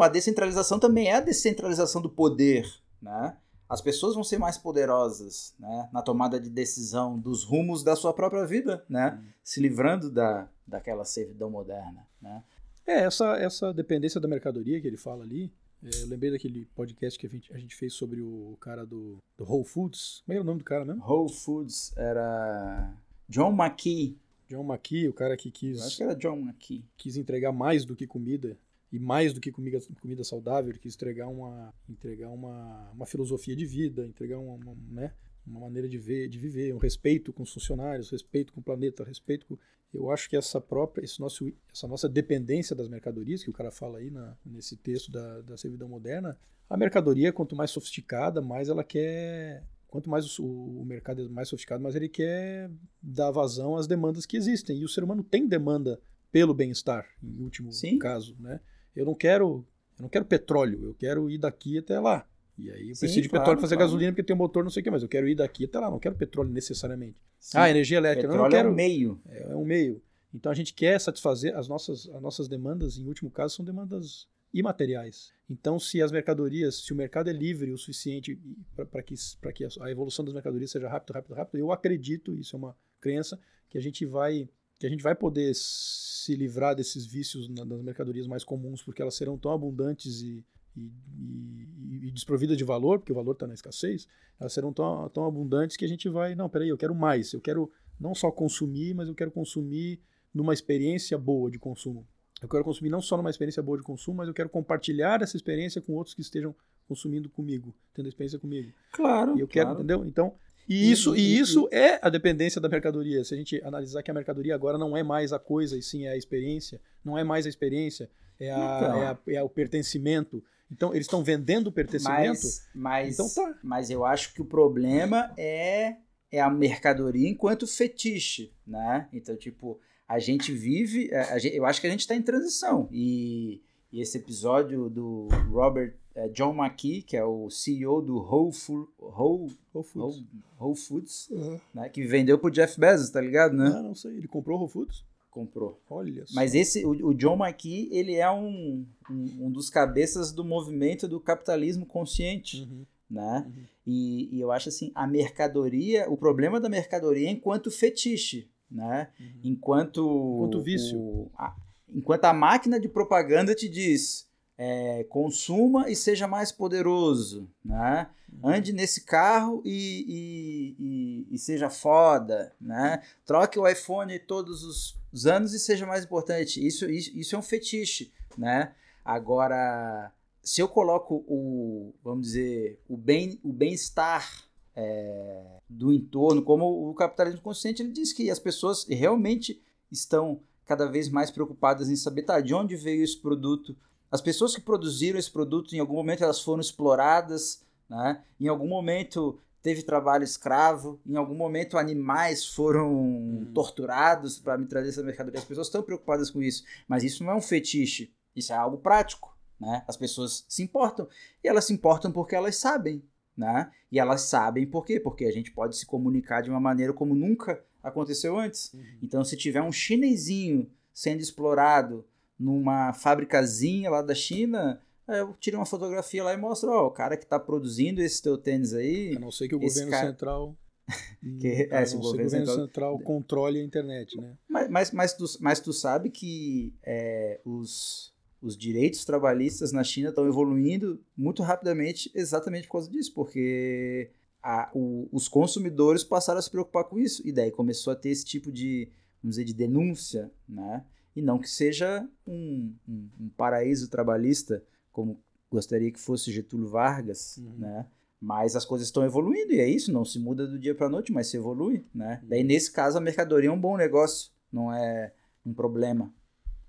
[0.03, 2.65] a descentralização também é a descentralização do poder,
[3.01, 3.37] né?
[3.69, 5.87] As pessoas vão ser mais poderosas, né?
[5.93, 9.23] Na tomada de decisão dos rumos da sua própria vida, né?
[9.43, 12.43] Se livrando da, daquela servidão moderna, né?
[12.87, 17.17] É, essa, essa dependência da mercadoria que ele fala ali, É, eu lembrei daquele podcast
[17.17, 20.23] que a gente, a gente fez sobre o cara do, do Whole Foods.
[20.25, 21.01] Como é o nome do cara mesmo?
[21.05, 22.93] Whole Foods era
[23.29, 24.17] John McKee.
[24.49, 25.79] John McKee, o cara que quis.
[25.79, 26.83] Eu acho que era John McKee.
[26.97, 28.57] Quis entregar mais do que comida
[28.91, 33.55] e mais do que comida, comida saudável, ele quis entregar uma, entregar uma, uma filosofia
[33.55, 35.13] de vida, entregar uma, uma, né,
[35.45, 39.03] uma maneira de ver, de viver, um respeito com os funcionários, respeito com o planeta,
[39.03, 39.57] respeito com...
[39.91, 43.71] Eu acho que essa própria, esse nosso, essa nossa dependência das mercadorias, que o cara
[43.71, 46.37] fala aí na, nesse texto da, da servidão moderna,
[46.69, 51.49] a mercadoria, quanto mais sofisticada, mais ela quer quanto mais o, o, mercado é mais
[51.49, 52.69] sofisticado, mais ele quer
[53.01, 54.77] dar vazão às demandas que existem.
[54.77, 55.99] E o ser humano tem demanda
[56.31, 57.97] pelo bem-estar, em último Sim.
[57.97, 58.59] caso, né?
[58.95, 59.65] Eu não quero,
[59.97, 62.25] eu não quero petróleo, eu quero ir daqui até lá.
[62.57, 63.89] E aí eu Sim, preciso de claro, petróleo para fazer claro.
[63.89, 65.79] gasolina porque tem um motor, não sei o que, mas eu quero ir daqui até
[65.79, 67.17] lá, não quero petróleo necessariamente.
[67.39, 67.57] Sim.
[67.57, 68.69] Ah, energia elétrica, petróleo não, não quero.
[68.69, 69.21] É um meio.
[69.29, 70.01] É, é um meio.
[70.33, 74.27] Então a gente quer satisfazer as nossas, as nossas demandas, em último caso, são demandas
[74.53, 75.31] imateriais.
[75.49, 78.39] Então, se as mercadorias, se o mercado é livre o suficiente
[78.75, 79.15] para que,
[79.53, 83.39] que a evolução das mercadorias seja rápida, rápida, rápida, eu acredito, isso é uma crença,
[83.69, 84.49] que a gente vai
[84.79, 89.15] que a gente vai poder se livrar desses vícios nas mercadorias mais comuns, porque elas
[89.15, 90.43] serão tão abundantes e,
[90.75, 94.07] e, e, e desprovidas de valor, porque o valor está na escassez,
[94.39, 97.41] elas serão tão, tão abundantes que a gente vai, não, peraí, eu quero mais, eu
[97.41, 99.99] quero não só consumir, mas eu quero consumir
[100.33, 102.07] numa experiência boa de consumo.
[102.41, 105.35] Eu quero consumir não só numa experiência boa de consumo, mas eu quero compartilhar essa
[105.35, 106.55] experiência com outros que estejam
[106.87, 108.71] consumindo comigo, tendo experiência comigo.
[108.93, 109.37] Claro.
[109.37, 109.69] E eu claro.
[109.69, 110.05] quero, entendeu?
[110.05, 110.35] Então,
[110.69, 113.23] e isso, e, e isso é a dependência da mercadoria.
[113.23, 116.05] Se a gente analisar que a mercadoria agora não é mais a coisa, e sim
[116.05, 118.07] é a experiência, não é mais a experiência,
[118.39, 120.43] é, a, então, é, a, é o pertencimento.
[120.71, 122.43] Então, eles estão vendendo o pertencimento.
[122.43, 123.59] Mas, mas, então tá.
[123.63, 125.95] mas eu acho que o problema é,
[126.31, 129.09] é a mercadoria enquanto fetiche, né?
[129.11, 131.11] Então, tipo, a gente vive.
[131.13, 132.87] A gente, eu acho que a gente está em transição.
[132.91, 138.51] E, e esse episódio do Robert é, John McKee, que é o CEO do Whole,
[138.51, 140.27] Food, Whole, Whole Foods, Whole,
[140.59, 141.59] Whole Foods uhum.
[141.73, 143.71] né, que vendeu pro Jeff Bezos, tá ligado, né?
[143.75, 144.17] Ah, não sei.
[144.17, 145.05] Ele comprou o Whole Foods?
[145.29, 145.79] Comprou.
[145.89, 146.33] Olha só.
[146.33, 151.07] Mas esse, o, o John McKee, ele é um, um, um, dos cabeças do movimento
[151.07, 152.85] do capitalismo consciente, uhum.
[153.09, 153.45] né?
[153.45, 153.63] Uhum.
[153.85, 159.09] E, e eu acho assim, a mercadoria, o problema da mercadoria é enquanto fetiche, né?
[159.19, 159.39] Uhum.
[159.43, 160.35] Enquanto...
[160.37, 160.99] Enquanto vício.
[160.99, 161.55] O, a,
[161.93, 164.28] enquanto a máquina de propaganda te diz
[164.61, 168.09] é, consuma e seja mais poderoso, né?
[168.29, 168.49] Uhum.
[168.49, 173.01] Ande nesse carro e, e, e, e, seja foda, né?
[173.25, 176.65] Troque o iPhone todos os anos e seja mais importante.
[176.65, 178.73] Isso, isso, isso é um fetiche, né?
[179.03, 180.11] Agora,
[180.43, 184.43] se eu coloco o, vamos dizer, o bem, o bem-estar
[184.75, 190.85] é, do entorno, como o capitalismo consciente, ele diz que as pessoas realmente estão cada
[190.85, 193.75] vez mais preocupadas em saber, tá, de onde veio esse produto,
[194.11, 198.23] as pessoas que produziram esse produto, em algum momento elas foram exploradas, né?
[198.39, 203.51] em algum momento teve trabalho escravo, em algum momento animais foram hum.
[203.53, 205.39] torturados para me trazer essa mercadoria.
[205.39, 208.77] As pessoas estão preocupadas com isso, mas isso não é um fetiche, isso é algo
[208.77, 209.37] prático.
[209.59, 209.83] Né?
[209.87, 211.07] As pessoas se importam,
[211.43, 213.03] e elas se importam porque elas sabem.
[213.35, 213.71] Né?
[213.91, 214.99] E elas sabem por quê?
[214.99, 218.73] Porque a gente pode se comunicar de uma maneira como nunca aconteceu antes.
[218.73, 218.83] Uhum.
[219.01, 222.05] Então, se tiver um chinesinho sendo explorado
[222.39, 227.17] numa fabricazinha lá da China, eu tiro uma fotografia lá e mostro, ó, o cara
[227.17, 229.15] que está produzindo esse teu tênis aí.
[229.15, 230.07] A não ser que o governo cara...
[230.07, 230.55] central.
[231.39, 232.65] que, é, se o governo, governo central...
[232.65, 232.99] central...
[232.99, 234.33] controle a internet, né?
[234.47, 240.09] Mas, mas, mas, tu, mas tu sabe que é, os, os direitos trabalhistas na China
[240.09, 246.41] estão evoluindo muito rapidamente exatamente por causa disso, porque a, o, os consumidores passaram a
[246.41, 248.89] se preocupar com isso, e daí começou a ter esse tipo de,
[249.21, 250.83] vamos dizer, de denúncia, né?
[251.19, 257.37] E não que seja um, um, um paraíso trabalhista, como gostaria que fosse Getúlio Vargas,
[257.37, 257.57] uhum.
[257.57, 257.85] né?
[258.21, 260.89] Mas as coisas estão evoluindo e é isso, não se muda do dia para a
[260.89, 262.19] noite, mas se evolui, né?
[262.21, 262.29] Uhum.
[262.29, 265.13] Daí nesse caso a mercadoria é um bom negócio, não é
[265.45, 266.13] um problema.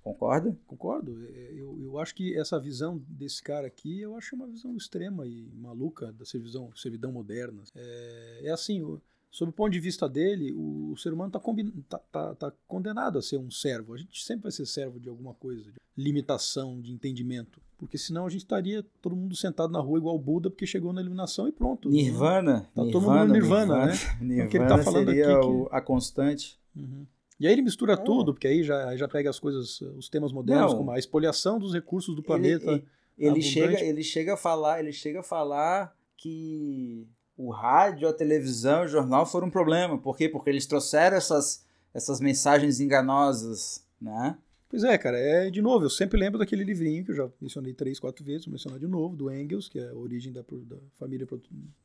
[0.03, 0.57] Concorda?
[0.67, 1.25] Concordo.
[1.29, 5.27] É, eu, eu acho que essa visão desse cara aqui, eu acho uma visão extrema
[5.27, 7.63] e maluca da servidão, servidão moderna.
[7.75, 8.83] É, é assim,
[9.31, 11.40] sob o ponto de vista dele, o, o ser humano está
[11.88, 13.95] tá, tá, tá condenado a ser um servo.
[13.95, 17.61] A gente sempre vai ser servo de alguma coisa, de limitação, de entendimento.
[17.79, 21.01] Porque senão a gente estaria todo mundo sentado na rua igual Buda, porque chegou na
[21.01, 21.88] iluminação e pronto.
[21.88, 22.69] Nirvana.
[22.75, 23.93] Tá todo mundo nirvana, nirvana né?
[24.21, 25.69] Nirvana é que ele tá falando seria aqui que...
[25.71, 26.61] a constante.
[26.77, 27.07] Uhum.
[27.38, 30.73] E aí ele mistura tudo, porque aí já, já pega as coisas, os temas modernos,
[30.73, 30.79] Não.
[30.79, 32.71] como a espoliação dos recursos do planeta.
[32.71, 32.85] Ele,
[33.16, 37.09] ele, ele chega, ele chega a falar, ele chega a falar que
[37.46, 39.96] o rádio, a televisão, o jornal foram um problema.
[39.98, 40.29] Por quê?
[40.29, 44.37] Porque eles trouxeram essas, essas mensagens enganosas, né?
[44.68, 47.74] Pois é, cara, é de novo, eu sempre lembro daquele livrinho que eu já mencionei
[47.74, 50.76] três, quatro vezes, vou mencionar de novo, do Engels, que é a origem da, da
[50.94, 51.26] família,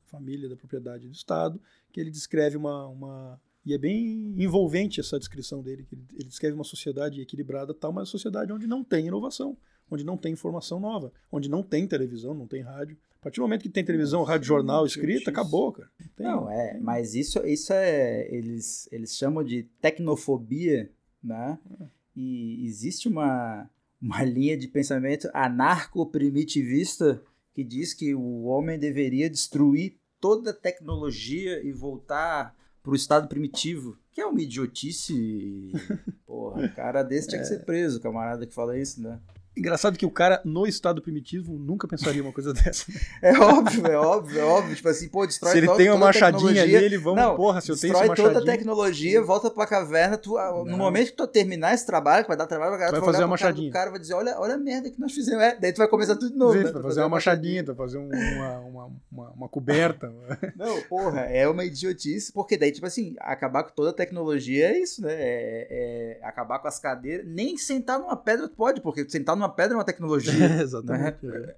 [0.06, 1.60] família da propriedade do Estado,
[1.92, 6.54] que ele descreve uma, uma e é bem envolvente essa descrição dele, que ele, descreve
[6.54, 9.58] uma sociedade equilibrada tal, mas uma sociedade onde não tem inovação,
[9.90, 12.96] onde não tem informação nova, onde não tem televisão, não tem rádio.
[13.26, 15.90] A partir do momento que tem televisão, rádio, jornal, escrita, acabou, cara.
[16.00, 20.92] Não, tem, não é, mas isso, isso é, eles, eles chamam de tecnofobia,
[21.24, 21.58] né?
[21.82, 21.86] É.
[22.16, 23.68] E existe uma,
[24.00, 27.20] uma linha de pensamento anarco-primitivista
[27.52, 33.28] que diz que o homem deveria destruir toda a tecnologia e voltar para o estado
[33.28, 35.72] primitivo, que é uma idiotice.
[36.28, 39.20] Porra, cara desse tinha que ser preso, camarada que fala isso, né?
[39.58, 42.86] Engraçado que o cara, no estado primitivo, nunca pensaria uma coisa dessa.
[43.22, 44.76] é óbvio, é óbvio, é óbvio.
[44.76, 47.72] Tipo assim, pô, destrói Se ele tem uma machadinha ali, ele vamos, não, porra, se
[47.72, 48.34] eu tenho essa machadinha...
[48.34, 52.28] toda a tecnologia, volta pra caverna, tu, no momento que tu terminar esse trabalho, que
[52.28, 53.70] vai dar trabalho pra galera, tu vai fazer uma machadinha.
[53.70, 55.44] O cara, vai dizer, olha, olha a merda que nós fizemos.
[55.44, 56.54] É, daí tu vai começar tudo de novo.
[56.54, 56.72] Sim, né?
[56.72, 60.12] vai fazer uma machadinha, tu vai fazer um, uma, uma, uma, uma, coberta.
[60.56, 64.80] não, porra, é uma idiotice, porque daí, tipo assim, acabar com toda a tecnologia é
[64.80, 65.14] isso, né?
[65.14, 67.26] É, é acabar com as cadeiras.
[67.26, 71.26] Nem sentar numa pedra tu pode, porque sentar numa pedra é uma tecnologia É, exatamente.
[71.26, 71.56] Né?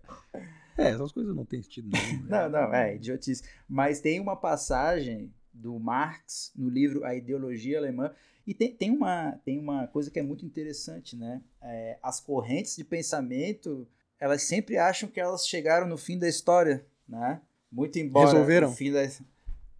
[0.78, 0.90] É.
[0.90, 2.24] essas coisas não têm sentido nenhum.
[2.24, 2.30] Né?
[2.30, 3.44] Não, não, é idiotice.
[3.68, 8.12] Mas tem uma passagem do Marx no livro A Ideologia Alemã.
[8.46, 11.42] E tem, tem, uma, tem uma coisa que é muito interessante, né?
[11.62, 13.86] É, as correntes de pensamento,
[14.20, 17.42] elas sempre acham que elas chegaram no fim da história, né?
[17.70, 18.70] Muito embora Resolveram.
[18.70, 19.10] da...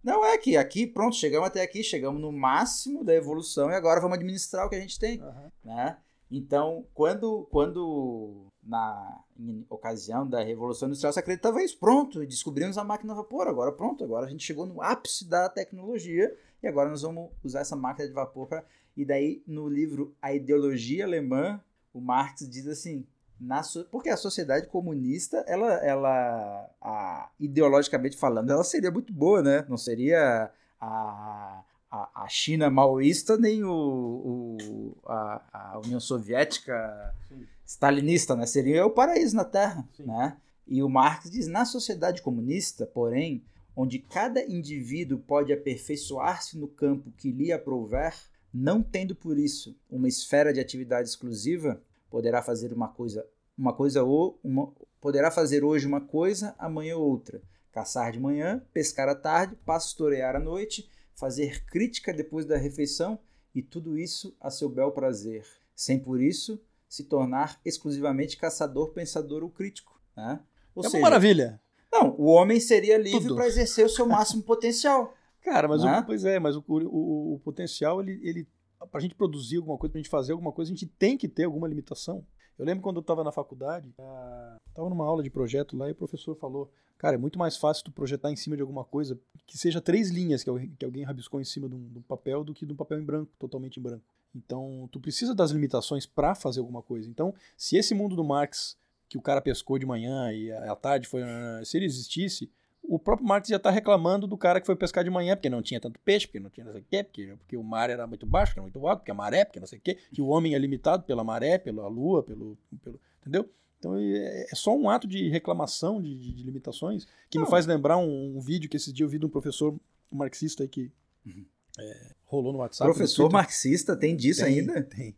[0.04, 4.00] Não, é que aqui, pronto, chegamos até aqui, chegamos no máximo da evolução e agora
[4.00, 5.50] vamos administrar o que a gente tem, uhum.
[5.64, 5.96] né?
[6.30, 9.22] Então, quando, quando na
[9.70, 14.04] ocasião da Revolução Industrial se acreditava isso, pronto, descobrimos a máquina a vapor, agora pronto,
[14.04, 18.06] agora a gente chegou no ápice da tecnologia e agora nós vamos usar essa máquina
[18.06, 18.62] de vapor.
[18.96, 21.60] E daí, no livro A Ideologia Alemã,
[21.94, 23.06] o Marx diz assim,
[23.40, 23.84] na so...
[23.90, 29.64] porque a sociedade comunista, ela, ela a, ideologicamente falando, ela seria muito boa, né?
[29.68, 37.46] Não seria a, a, a China maoísta nem o, o a, a, União Soviética Sim.
[37.66, 38.46] stalinista, né?
[38.46, 40.04] Seria o paraíso na Terra, Sim.
[40.04, 40.36] né?
[40.66, 43.42] E o Marx diz, na sociedade comunista, porém,
[43.74, 48.14] onde cada indivíduo pode aperfeiçoar-se no campo que lhe aprouver,
[48.52, 53.24] não tendo por isso uma esfera de atividade exclusiva, poderá fazer uma coisa,
[53.56, 54.70] uma coisa ou uma,
[55.00, 57.40] poderá fazer hoje uma coisa, amanhã outra,
[57.72, 63.18] caçar de manhã, pescar à tarde, pastorear à noite fazer crítica depois da refeição
[63.54, 69.42] e tudo isso a seu bel prazer, sem por isso se tornar exclusivamente caçador, pensador
[69.42, 70.00] ou crítico.
[70.16, 70.40] Né?
[70.74, 71.60] Ou é seja, uma maravilha.
[71.92, 75.12] Não, o homem seria livre para exercer o seu máximo potencial.
[75.42, 75.98] Cara, mas né?
[75.98, 79.76] o, pois é, mas o, o, o potencial, ele, ele para a gente produzir alguma
[79.76, 82.24] coisa, para a gente fazer alguma coisa, a gente tem que ter alguma limitação.
[82.58, 85.94] Eu lembro quando eu estava na faculdade, estava numa aula de projeto lá e o
[85.94, 89.56] professor falou: Cara, é muito mais fácil tu projetar em cima de alguma coisa que
[89.56, 92.42] seja três linhas que alguém, que alguém rabiscou em cima de um, de um papel
[92.42, 94.04] do que de um papel em branco, totalmente em branco.
[94.34, 97.08] Então, tu precisa das limitações para fazer alguma coisa.
[97.08, 98.76] Então, se esse mundo do Marx,
[99.08, 101.22] que o cara pescou de manhã e à tarde foi.
[101.64, 102.50] Se ele existisse,
[102.88, 105.60] o próprio Marx já está reclamando do cara que foi pescar de manhã, porque não
[105.60, 108.06] tinha tanto peixe, porque não tinha não sei o quê, porque, porque o mar era
[108.06, 110.22] muito baixo, porque era muito alto, porque a maré, porque não sei o quê, que
[110.22, 112.56] o homem é limitado pela maré, pela lua, pelo.
[112.82, 113.48] pelo entendeu?
[113.78, 117.44] Então é, é só um ato de reclamação de, de, de limitações que Não.
[117.44, 119.78] me faz lembrar um, um, vídeo que esse dia eu vi de um professor
[120.10, 120.90] marxista aí que
[121.24, 121.44] uhum.
[121.78, 122.90] é, rolou no WhatsApp.
[122.90, 124.82] Professor no marxista tem disso tem, ainda?
[124.82, 125.14] Tem.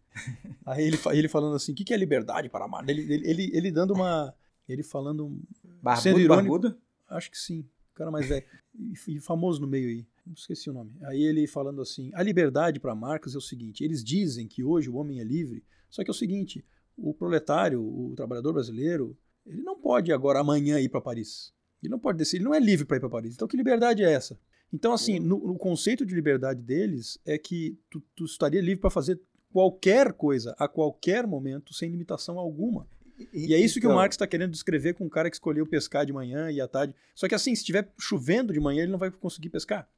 [0.66, 2.87] Aí ele, ele falando assim, o que, que é liberdade para amar?
[2.88, 4.35] Ele, ele, ele, ele, dando uma...
[4.68, 5.40] Ele falando...
[5.83, 6.80] Barbudo, sendo irônico, barbudo?
[7.11, 7.68] Acho que sim.
[7.92, 8.44] O cara mais velho.
[8.75, 10.07] E, famoso no meio aí.
[10.27, 10.96] Não esqueci o nome.
[11.03, 14.88] Aí ele falando assim, a liberdade para Marx é o seguinte, eles dizem que hoje
[14.88, 16.64] o homem é livre, só que é o seguinte,
[16.96, 21.53] o proletário, o trabalhador brasileiro, ele não pode agora amanhã ir para Paris.
[21.83, 23.35] Ele não pode descer, ele não é livre para ir para Paris.
[23.35, 24.38] Então que liberdade é essa?
[24.73, 28.90] Então assim, no, no conceito de liberdade deles é que tu, tu estaria livre para
[28.90, 29.20] fazer
[29.53, 32.87] qualquer coisa a qualquer momento sem limitação alguma.
[33.33, 35.28] E, e é isso então, que o então Marx está querendo descrever com o cara
[35.30, 36.94] que escolheu pescar de manhã e à tarde.
[37.14, 39.88] Só que assim, se estiver chovendo de manhã, ele não vai conseguir pescar.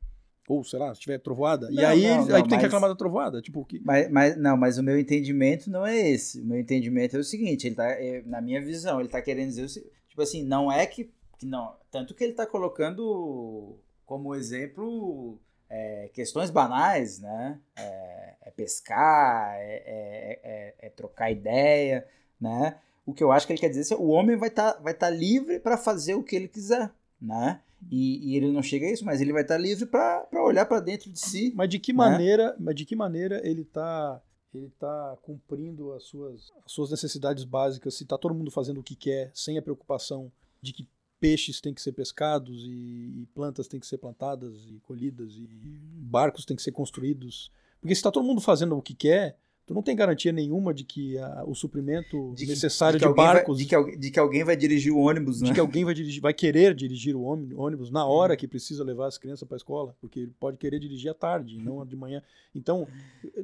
[0.49, 1.71] Ou, sei lá, se tiver trovoada.
[1.71, 3.41] Não, e aí, não, não, aí tu tem que reclamar da trovoada.
[3.41, 3.81] Tipo, que...
[3.85, 6.41] mas, mas, não, mas o meu entendimento não é esse.
[6.41, 9.49] O meu entendimento é o seguinte, ele tá, é, na minha visão, ele tá querendo
[9.49, 9.69] dizer,
[10.09, 15.39] tipo assim, não é que, que não, tanto que ele tá colocando como exemplo
[15.71, 17.59] é, questões banais, né?
[17.77, 22.07] É, é pescar, é, é, é, é, trocar ideia,
[22.41, 22.77] né?
[23.05, 24.81] O que eu acho que ele quer dizer é que o homem vai estar tá,
[24.81, 26.91] vai tá livre para fazer o que ele quiser,
[27.21, 27.61] né?
[27.91, 30.79] E, e, ele não chega a isso, mas ele vai estar livre para olhar para
[30.79, 31.53] dentro de si.
[31.57, 31.97] Mas de que né?
[31.97, 34.23] maneira, mas de que maneira ele está
[34.55, 38.83] ele está cumprindo as suas, as suas necessidades básicas, se está todo mundo fazendo o
[38.83, 40.31] que quer, sem a preocupação
[40.61, 40.87] de que
[41.19, 45.49] peixes têm que ser pescados e, e plantas têm que ser plantadas e colhidas e
[45.95, 47.51] barcos têm que ser construídos.
[47.81, 49.39] Porque se está todo mundo fazendo o que quer,
[49.73, 53.09] tu não tem garantia nenhuma de que a, o suprimento De que- necessário de de,
[53.09, 55.49] alguém vai- barcos, de, que, de que alguém vai dirigir o ônibus, né?
[55.49, 58.11] de que alguém vai dirigir, vai querer dirigir o ôni- ônibus na Uhum.
[58.13, 61.15] hora que precisa levar as crianças para a escola, porque ele pode querer dirigir à
[61.15, 62.23] tarde, não de manhã.
[62.55, 62.87] Então,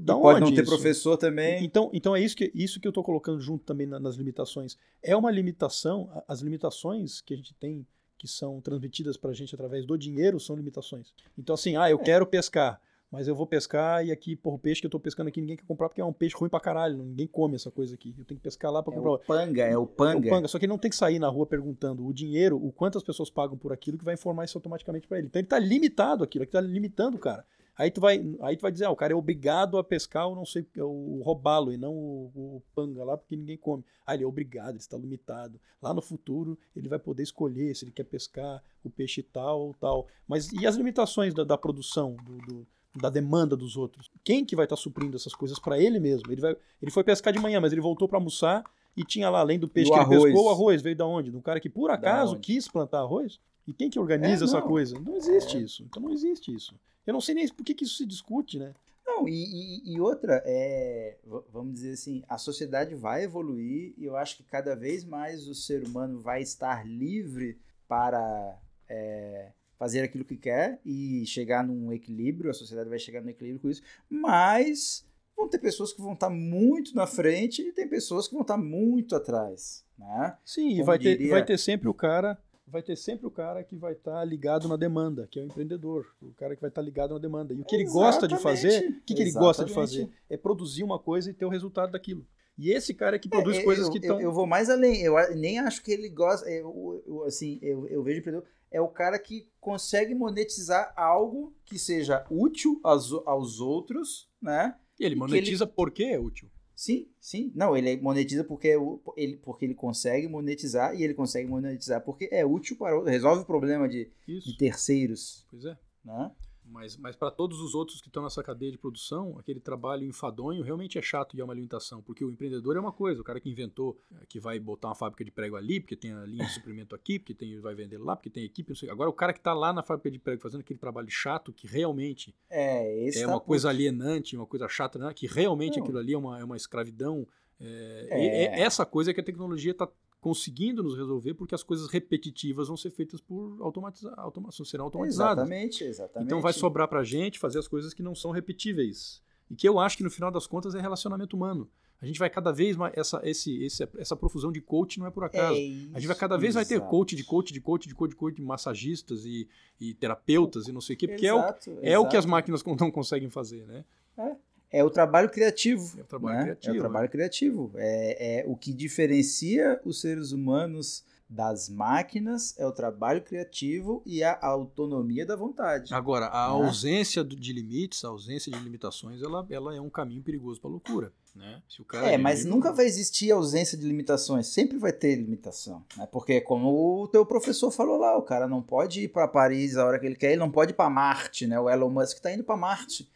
[0.00, 0.70] da E pode não ter isso?
[0.70, 1.64] professor também.
[1.64, 4.76] Então, então é isso que, isso que eu estou colocando junto também na- nas limitações.
[5.02, 7.86] É uma limitação, as limitações que a gente tem,
[8.18, 11.12] que são transmitidas para a gente através do dinheiro, são limitações.
[11.38, 11.92] Então, assim, ah, É.
[11.92, 12.80] eu quero pescar,
[13.10, 15.56] mas eu vou pescar e aqui, porra, o peixe que eu estou pescando aqui ninguém
[15.56, 18.14] quer comprar porque é um peixe ruim pra caralho, ninguém come essa coisa aqui.
[18.18, 19.12] Eu tenho que pescar lá para É comprar.
[19.12, 20.26] o panga, é o É panga.
[20.26, 22.70] o panga, só que ele não tem que sair na rua perguntando o dinheiro, o
[22.72, 25.28] quanto as pessoas pagam por aquilo, que vai informar isso automaticamente para ele.
[25.28, 27.44] Então ele está limitado aquilo, aquilo está limitando o cara.
[27.76, 30.34] Aí tu vai, aí tu vai dizer, ah, o cara é obrigado a pescar o
[30.34, 33.84] não sei o robalo e não o, o panga lá porque ninguém come.
[34.04, 35.60] Ah, ele é obrigado, ele está limitado.
[35.80, 39.74] Lá no futuro ele vai poder escolher se ele quer pescar o peixe tal ou
[39.74, 40.08] tal.
[40.26, 42.66] Mas e as limitações da, da produção, do, do-
[42.98, 44.10] da demanda dos outros?
[44.24, 46.30] Quem que vai estar suprindo essas coisas para ele mesmo?
[46.30, 48.64] Ele vai, ele foi pescar de manhã, mas ele voltou para almoçar
[48.96, 50.24] e tinha lá além do peixe que ele arroz?
[50.24, 51.30] pescou, o arroz veio da onde?
[51.30, 53.38] Do cara que por acaso quis plantar arroz?
[53.66, 54.98] E quem que organiza É, essa coisa?
[54.98, 55.60] Não existe É.
[55.60, 55.82] isso.
[55.84, 56.74] Então não existe isso.
[57.06, 58.74] Eu não sei nem por que, que isso se discute, né?
[59.06, 61.16] Não, e, e- e outra, é,
[61.52, 65.54] vamos dizer assim, a sociedade vai evoluir e eu acho que cada vez mais o
[65.54, 72.50] ser humano vai estar livre para é, fazer aquilo que quer e chegar num equilíbrio,
[72.50, 75.06] a sociedade vai chegar num equilíbrio com isso, mas
[75.36, 78.56] vão ter pessoas que vão estar muito na frente e tem pessoas que vão estar
[78.56, 80.36] muito atrás, né?
[80.44, 83.62] Sim, e vai ter, diria- vai ter sempre o cara, vai ter sempre o cara
[83.62, 86.82] que vai estar ligado na demanda, que é o empreendedor, o cara que vai estar
[86.82, 87.54] ligado na demanda.
[87.54, 89.96] E o que ele gosta de fazer, Exatamente, o que, que ele gosta de exatamente.
[90.02, 92.26] fazer é produzir uma coisa e ter o resultado daquilo.
[92.58, 94.68] E esse cara é que produz É, coisas eu, que eu- estão Eu, vou mais
[94.68, 95.00] além.
[95.02, 96.50] Eu nem acho que ele gosta.
[96.50, 98.48] Eu, eu- assim, eu, eu vejo empreendedor.
[98.70, 104.76] É o cara que consegue monetizar algo que seja útil aos, aos outros, né?
[104.98, 106.50] E ele monetiza porque é útil.
[106.74, 107.50] Sim, sim.
[107.56, 108.76] Não, ele monetiza porque, é
[109.16, 113.42] ele, porque ele consegue monetizar e ele consegue monetizar porque é útil para o, resolve
[113.42, 115.76] o problema de, de terceiros, Pois é.
[116.04, 116.30] né?
[116.70, 120.62] Mas, mas para todos os outros que estão nessa cadeia de produção, aquele trabalho enfadonho
[120.62, 122.02] realmente é chato e é uma limitação.
[122.02, 124.94] Porque o empreendedor é uma coisa, o cara que inventou, eh, que vai botar uma
[124.94, 127.98] fábrica de prego ali, porque tem a linha de suprimento aqui, porque tem, vai vender
[127.98, 128.90] lá, porque tem equipe, não sei.
[128.90, 131.66] Agora o cara que está lá na fábrica de prego fazendo aquele trabalho chato, que
[131.66, 135.12] realmente É, é tá uma por- coisa alienante, uma coisa chata, né?
[135.14, 135.82] que realmente Não.
[135.84, 137.26] aquilo ali é uma, é uma escravidão.
[137.60, 138.44] É, É.
[138.44, 139.88] é essa coisa que a tecnologia está
[140.20, 145.44] conseguindo nos resolver, porque as coisas repetitivas vão ser feitas por automatiza, automação, serão automatizadas.
[145.44, 146.26] Exatamente, exatamente.
[146.26, 149.22] Então vai sobrar pra gente fazer as coisas que não são repetíveis.
[149.50, 151.70] E que eu acho que no final das contas é relacionamento humano.
[152.00, 152.96] A gente vai cada vez mais.
[152.96, 155.58] Essa, esse, esse, essa profusão de coach não é por acaso.
[155.58, 156.90] É a gente vai cada vez vai ter exato.
[156.90, 159.48] coach de coach de coach de coach de coach, de massagistas e,
[159.80, 162.24] e terapeutas e não sei o quê, porque é o, Exato, é o que as
[162.24, 162.30] exato.
[162.30, 163.84] máquinas não conseguem fazer, né?
[164.16, 164.36] É
[164.82, 165.98] o trabalho criativo.
[165.98, 166.42] É o trabalho né?
[166.44, 167.70] criativo, É o trabalho criativo.
[167.76, 174.24] É, é o que diferencia os seres humanos das máquinas é o trabalho criativo e
[174.24, 175.92] a autonomia da vontade.
[175.92, 176.54] Agora, a Né?
[176.54, 181.12] ausência de limites, a ausência de limitações, ela, ela é um caminho perigoso para loucura,
[181.36, 181.60] né?
[181.68, 184.46] Se o cara É, mas nunca vai existir ausência de limitações.
[184.46, 185.84] Sempre vai ter limitação.
[185.98, 186.08] Né?
[186.10, 189.84] Porque, como o teu professor falou lá, o cara não pode ir para Paris a
[189.84, 191.46] hora que ele quer, ele não pode ir para Marte.
[191.46, 191.60] Né?
[191.60, 193.06] O Elon Musk está indo para Marte.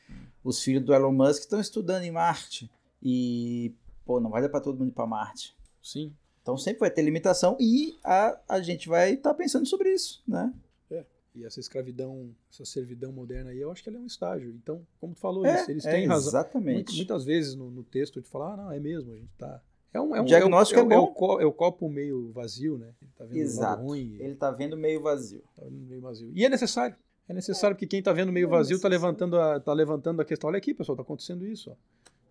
[0.45, 2.71] Os filhos do Elon Musk estão estudando em Marte.
[3.03, 3.73] E,
[4.05, 5.57] pô, não vai dar para todo mundo ir para Marte.
[5.83, 6.13] Sim.
[6.43, 10.53] Então sempre vai ter limitação e a, a gente vai estar pensando sobre isso, né?
[11.35, 14.51] E essa escravidão, essa servidão moderna aí, eu acho que ela é um estágio.
[14.51, 16.29] Então, como tu falou, É, eles, eles é, têm razão.
[16.29, 16.75] Exatamente.
[16.75, 19.31] Muitas, muitas vezes no, no texto a gente fala, ah, não, é mesmo, a gente
[19.39, 19.63] tá.
[19.95, 21.07] É um, é um O diagnóstico é, o- é é bom.
[21.07, 22.93] co- é o copo meio vazio, né?
[23.01, 23.83] Ele tá vendo Exato.
[23.83, 25.43] ruim, Ele tá vendo meio vazio.
[25.57, 26.31] tá vendo meio vazio.
[26.35, 26.97] E é necessário.
[27.29, 28.97] É necessário porque quem tá vendo meio É vazio tá necessário.
[29.19, 30.49] levantando, a, tá levantando a questão.
[30.49, 31.71] Olha aqui, pessoal, tá acontecendo isso.
[31.71, 31.75] Ó.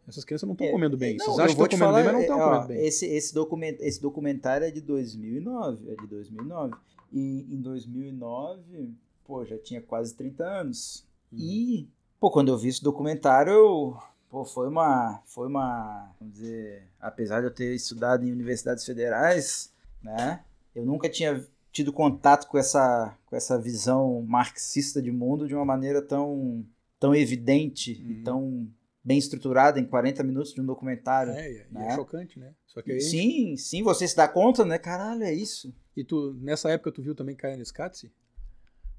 [0.07, 1.15] Essas crianças não estão É, comendo bem.
[1.17, 2.85] Não, Vocês acham que estão comendo falar, bem, mas não é, estão ó, comendo bem.
[2.85, 6.73] Esse, esse, document, esse documentário é de 2009, é de 2009.
[7.13, 8.93] E em 2009,
[9.25, 11.05] pô, já tinha quase 30 anos.
[11.31, 11.39] Uhum.
[11.39, 11.89] E,
[12.19, 13.97] pô, quando eu vi esse documentário, eu,
[14.29, 19.71] pô, foi uma, foi uma, vamos dizer, apesar de eu ter estudado em universidades federais,
[20.03, 20.43] né,
[20.75, 25.65] eu nunca tinha tido contato com essa, com essa visão marxista de mundo de uma
[25.65, 26.65] maneira tão,
[26.99, 28.23] tão evidente e Uhum.
[28.23, 28.67] tão
[29.03, 31.31] bem estruturada em 40 minutos de um documentário.
[31.33, 31.87] É, e é, e né?
[31.87, 32.53] é chocante, né?
[32.85, 34.77] Aí, Sim, sim, você se dá conta, né?
[34.77, 35.73] Caralho, é isso.
[35.97, 38.11] E tu, nessa época, tu viu também Kayane Skatse?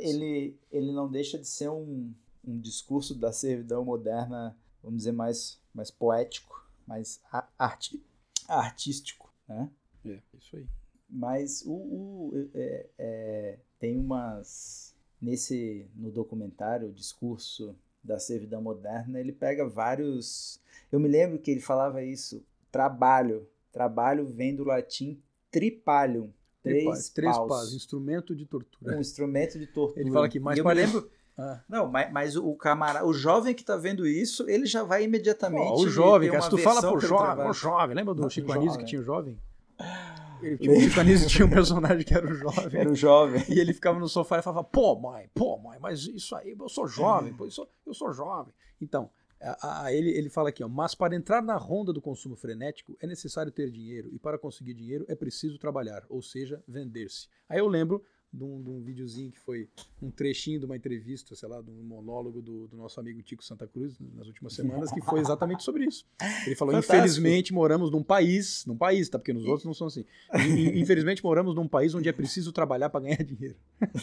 [0.00, 2.12] ele, ele não deixa de ser um,
[2.44, 8.02] um discurso da servidão moderna, vamos dizer, mais, mais poético, mais a- arti,
[8.48, 9.70] artístico, né?
[10.04, 10.66] É, isso aí.
[11.08, 17.74] Mas o, o- é- é, tem umas nesse no documentário o discurso
[18.04, 20.60] da servidão moderna ele pega vários
[20.92, 25.20] eu me lembro que ele falava isso trabalho trabalho vem do latim
[25.50, 26.30] tripalium
[26.62, 28.96] três, Três, paus, paus, instrumento de tortura.
[28.96, 31.60] um instrumento de tortura Ele fala aqui, mais parecido- lembro Ah.
[31.68, 35.70] não mas, mas o camarada o jovem que tá vendo isso ele já vai imediatamente
[35.82, 38.84] o jovem, cara, se tu fala pro jovem, o jovem, lembra do Chico Anísio que
[38.86, 39.38] tinha o jovem?
[40.42, 42.80] Ele, tinha, o Chico Anísio tinha um personagem que era o jovem.
[42.80, 46.06] era o jovem E ele ficava no sofá e falava, pô, mãe, pô, mãe, mas
[46.06, 48.52] isso aí, eu sou jovem, pô, eu sou, eu sou jovem.
[48.80, 49.10] Então,
[49.40, 52.96] a- a- ele, ele fala aqui, ó, mas para entrar na ronda do consumo frenético
[53.00, 57.28] é necessário ter dinheiro, e para conseguir dinheiro é preciso trabalhar, ou seja, vender-se.
[57.48, 58.02] Aí eu lembro
[58.36, 59.68] de um, de um videozinho que foi
[60.02, 63.42] um trechinho de uma entrevista, sei lá, de um monólogo do, do nosso amigo Tico
[63.44, 66.04] Santa Cruz nas últimas semanas, que foi exatamente sobre isso.
[66.44, 66.96] Ele falou, Fantástico.
[66.96, 69.18] infelizmente moramos num país, num país, tá?
[69.18, 70.04] Porque nos outros não são assim.
[70.34, 73.56] In- Infelizmente moramos num país onde é preciso trabalhar para ganhar dinheiro.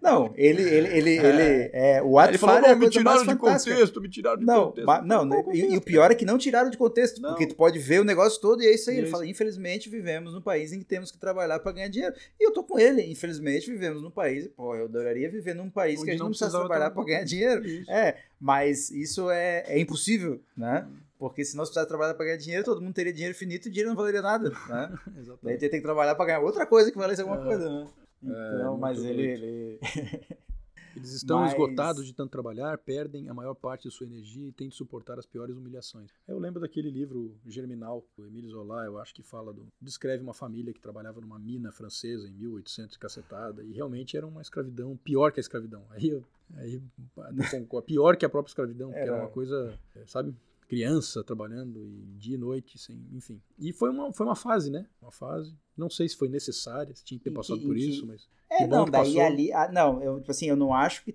[0.00, 3.36] Não, ele, ele, ele, ele, é, o ato ele falou, é não, me tiraram de
[3.36, 4.86] contexto, me tiraram de Não, contexto.
[4.86, 7.30] ba- não, né, e, e o pior é que não tiraram de contexto, Não.
[7.30, 8.98] porque tu pode ver o negócio todo e é isso aí.
[8.98, 12.14] Ele é fala, infelizmente vivemos num país em que temos que trabalhar para ganhar dinheiro.
[12.38, 15.96] E eu tô com ele, infelizmente vivemos num país, pô, eu adoraria viver num país
[15.98, 17.64] Onde que a gente não não precisa trabalhar para ganhar dinheiro.
[17.66, 17.90] Isso.
[17.90, 20.86] É, mas isso é, é impossível, né?
[21.18, 23.72] Porque se nós precisássemos trabalhar para ganhar dinheiro, todo mundo teria dinheiro finito e o
[23.72, 24.98] dinheiro não valeria nada, né?
[25.06, 25.60] Daí Exatamente.
[25.68, 27.44] tem que trabalhar para ganhar outra coisa que valesse alguma É.
[27.44, 27.86] coisa, né?
[28.22, 29.80] Então, muito mas ele, ele...
[30.94, 34.52] Eles estão Mas- esgotados de tanto trabalhar, perdem a maior parte de sua energia e
[34.52, 36.10] têm de suportar as piores humilhações.
[36.28, 39.66] Eu lembro daquele livro Germinal, do Emile Zola, eu acho que fala do.
[39.80, 44.26] descreve uma família que trabalhava numa mina francesa em 1800 e cacetada, e realmente era
[44.26, 45.84] uma escravidão pior que a escravidão.
[45.90, 46.24] Aí, eu-
[46.54, 46.82] aí
[47.86, 50.34] pior que a própria escravidão, porque era Era- uma coisa, sabe?
[50.68, 53.40] Criança trabalhando e dia e noite, sem, enfim.
[53.58, 54.86] E foi uma, foi uma fase, né?
[55.02, 55.54] Uma fase.
[55.76, 58.26] Não sei se foi necessária, se tinha que ter que- passado por que- isso, mas.
[58.60, 59.20] É, não, daí passou.
[59.22, 59.52] ali.
[59.52, 61.14] ah, não, eu, tipo assim, eu não acho que.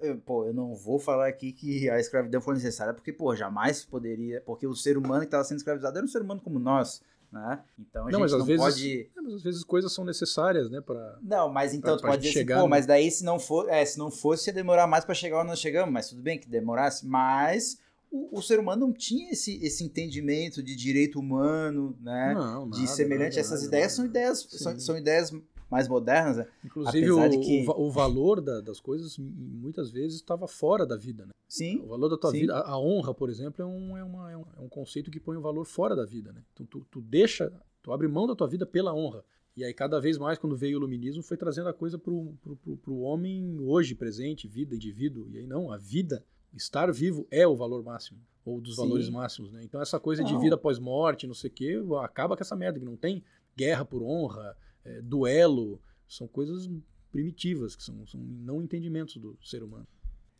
[0.00, 3.84] eu, pô, eu não vou falar aqui que a escravidão foi necessária, porque, pô, jamais
[3.84, 4.40] poderia.
[4.42, 7.60] Porque o ser humano que estava sendo escravizado era um ser humano como nós, né?
[7.78, 9.10] Então a Não, gente não vezes- pode.
[9.16, 10.80] É, mas às vezes coisas são necessárias, né?
[10.80, 11.18] Pra...
[11.22, 13.24] Não, mas então Pra- tu pra pode dizer assim, chegar pô, no- mas daí se
[13.24, 16.08] não for, é, se não fosse ia demorar mais para chegar onde nós chegamos, mas
[16.10, 17.78] tudo bem que demorasse, mas
[18.12, 22.32] o, o ser humano não tinha esse, esse entendimento de direito humano, né?
[22.34, 25.32] Não, de nada, semelhante nada, essas nada, ideias são ideias são, são ideias
[25.70, 26.46] mais modernas, né?
[26.64, 30.86] Inclusive, o, de que- o va- o valor da- das coisas muitas vezes estava fora
[30.86, 31.26] da vida.
[31.26, 31.32] Né?
[31.48, 31.80] Sim.
[31.80, 32.40] O valor da tua Sim.
[32.40, 35.10] vida, a, a honra, por exemplo, é um, é, uma- é um, é um conceito
[35.10, 36.32] que põe o valor fora da vida.
[36.32, 36.42] Né?
[36.52, 37.52] Então, tu, tu deixa,
[37.82, 39.24] tu abre mão da tua vida pela honra.
[39.56, 42.34] E aí, cada vez mais, quando veio o iluminismo, foi trazendo a coisa pro,
[42.82, 45.26] pro homem hoje, presente, vida, indivíduo.
[45.30, 46.22] E aí, não, a vida,
[46.54, 48.82] estar vivo é o valor máximo, ou dos Sim.
[48.82, 49.50] valores máximos.
[49.52, 49.62] Né?
[49.64, 50.40] Então, essa coisa de Não.
[50.40, 53.24] vida após morte, não sei o quê, acaba com essa merda, que não tem
[53.56, 54.54] guerra por honra,
[54.86, 56.68] é, duelo, são coisas
[57.12, 59.86] primitivas, que são, são não entendimentos do ser humano.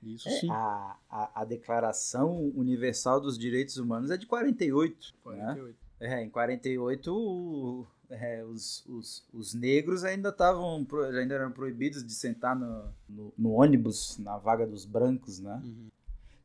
[0.02, 0.48] Isso É, sim.
[0.50, 5.14] a, a, a Declaração Universal dos Direitos Humanos é de 48.
[5.26, 5.54] Né?
[5.54, 5.76] 48.
[5.98, 10.86] É, em 48 o- é, os, os, os negros ainda estavam
[11.18, 15.60] ainda eram proibidos de sentar no, no, no ônibus na vaga dos brancos, né?
[15.64, 15.88] Uhum.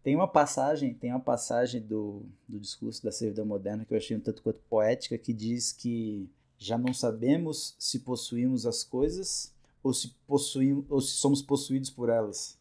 [0.03, 4.17] Tem uma passagem, tem uma passagem do, do discurso da servidão moderna que eu achei
[4.17, 6.27] um tanto quanto poética que diz que
[6.61, 9.51] já não sabemos se possuímos as coisas
[9.81, 12.55] ou se possuímos ou se somos possuídos por elas.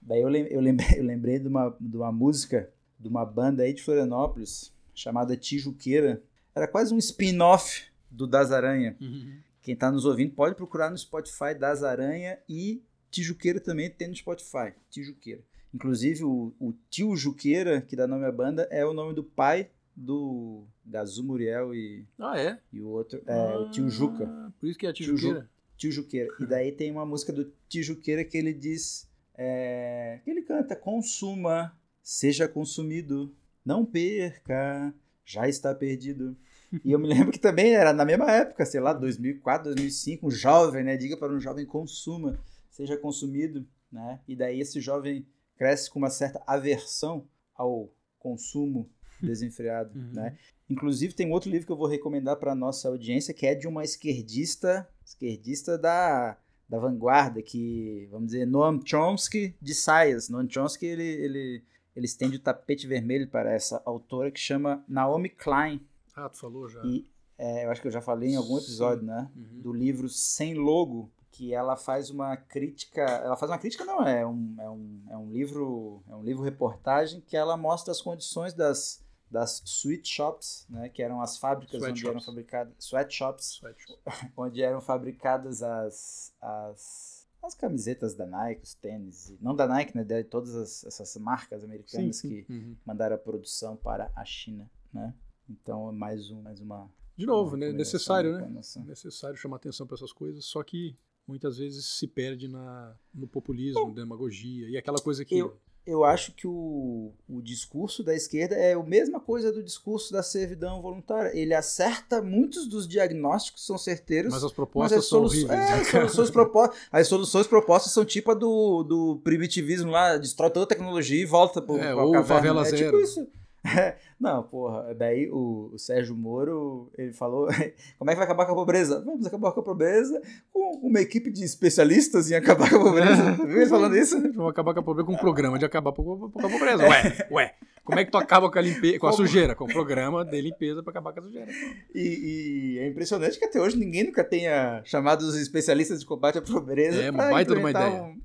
[0.00, 3.72] Daí eu, eu lembrei, eu lembrei de, uma, de uma música de uma banda aí
[3.72, 6.22] de Florianópolis chamada Tijuqueira.
[6.54, 8.94] Era quase um spin-off do Das Aranha.
[9.00, 9.38] Uhum.
[9.62, 14.14] Quem está nos ouvindo pode procurar no Spotify Das Aranha e Tijuqueira também tem no
[14.14, 14.74] Spotify.
[14.90, 15.42] Tijuqueira.
[15.72, 19.70] Inclusive o, o tio Juqueira, que dá nome à banda, é o nome do pai
[19.96, 22.58] do Gazu Muriel e, Ah, é?
[22.72, 23.22] e o outro.
[23.26, 24.24] É o tio Juca.
[24.28, 25.48] Ah, Por isso que é Tijuqueira.
[25.76, 26.28] Tio Juqueira.
[26.40, 29.08] E daí tem uma música do Tio Juqueira que ele diz.
[29.34, 33.34] é, que ele canta: Consuma, seja consumido,
[33.64, 34.94] não perca,
[35.24, 36.36] já está perdido.
[36.84, 40.30] E eu me lembro que também era na mesma época, sei lá, 2004, 2005, um
[40.30, 40.96] jovem, né?
[40.96, 42.38] Diga para um jovem: consuma,
[42.70, 44.20] seja consumido, né?
[44.28, 45.26] E daí esse jovem
[45.56, 48.90] cresce com uma certa aversão ao consumo
[49.22, 50.10] desenfreado, Uhum.
[50.12, 50.36] né?
[50.68, 53.84] Inclusive, tem outro livro que eu vou recomendar para nossa audiência, que é de uma
[53.84, 56.36] esquerdista, esquerdista da,
[56.68, 60.28] da vanguarda, que, vamos dizer, Noam Chomsky de saias.
[60.28, 61.64] Noam Chomsky, ele, ele,
[61.94, 65.80] ele estende o tapete vermelho para essa autora que chama Naomi Klein.
[66.16, 66.82] Ah, tu falou já.
[66.84, 67.06] E
[67.38, 69.30] é, eu acho que eu já falei em algum episódio, né?
[69.36, 69.60] Uhum.
[69.60, 73.02] Do livro Sem Logo, que ela faz uma crítica.
[73.02, 76.02] Ela faz uma crítica, não, é um, é um, é um livro.
[76.08, 80.88] É um livro reportagem que ela mostra as condições das, das sweet shops, né?
[80.88, 82.10] Que eram as fábricas onde Sweatshops.
[82.10, 82.74] eram fabricadas.
[82.78, 84.00] Sweatshops, Sweatshop.
[84.36, 86.34] onde eram fabricadas as.
[86.40, 91.16] as as camisetas da Nike, os tênis, não da Nike, né, de todas as- essas
[91.18, 92.28] marcas Sim, americanas sim.
[92.42, 92.76] que Uhum.
[92.84, 95.14] mandaram a produção para a China, né?
[95.48, 97.72] Então, é mais, um, mais uma De novo, uma né?
[97.72, 98.48] Necessário, né?
[98.84, 103.94] necessário chamar atenção para essas coisas, só que muitas vezes se perde na, no populismo,
[103.94, 105.38] demagogia e aquela coisa que.
[105.38, 105.56] Eu-
[105.86, 110.20] Eu acho que o, o discurso da esquerda é a mesma coisa do discurso da
[110.22, 111.30] servidão voluntária.
[111.32, 114.32] Ele acerta muitos dos diagnósticos, são certeiros.
[114.32, 115.50] mas as mas propostas as, são horríveis.
[115.60, 120.50] é, né, soluções propo- as soluções propostas são tipo a do, do primitivismo lá, destrói
[120.50, 122.24] toda a tecnologia e volta pro, É, ou caverna.
[122.34, 122.84] favela é zero.
[122.98, 123.28] tipo isso.
[124.18, 127.48] Não, porra, daí o, o Sérgio Moro, ele falou,
[127.98, 129.02] como é que vai acabar com a pobreza?
[129.04, 130.20] Vamos acabar com a pobreza
[130.52, 133.36] com uma equipe de especialistas em acabar com a pobreza.
[133.36, 134.20] Tu viu ele falando isso?
[134.32, 136.88] Vamos acabar com a pobreza com um programa de acabar com a pobreza.
[136.88, 137.54] Ué, ué.
[137.84, 138.98] Como é que tu acaba com a, limpe...
[138.98, 139.54] com a sujeira?
[139.54, 141.46] Com o programa de limpeza para acabar com a sujeira.
[141.94, 146.38] E, e é impressionante que até hoje ninguém nunca tenha chamado os especialistas de combate
[146.38, 147.00] à pobreza.
[147.00, 148.02] É, uma baita de uma ideia.
[148.02, 148.20] Um...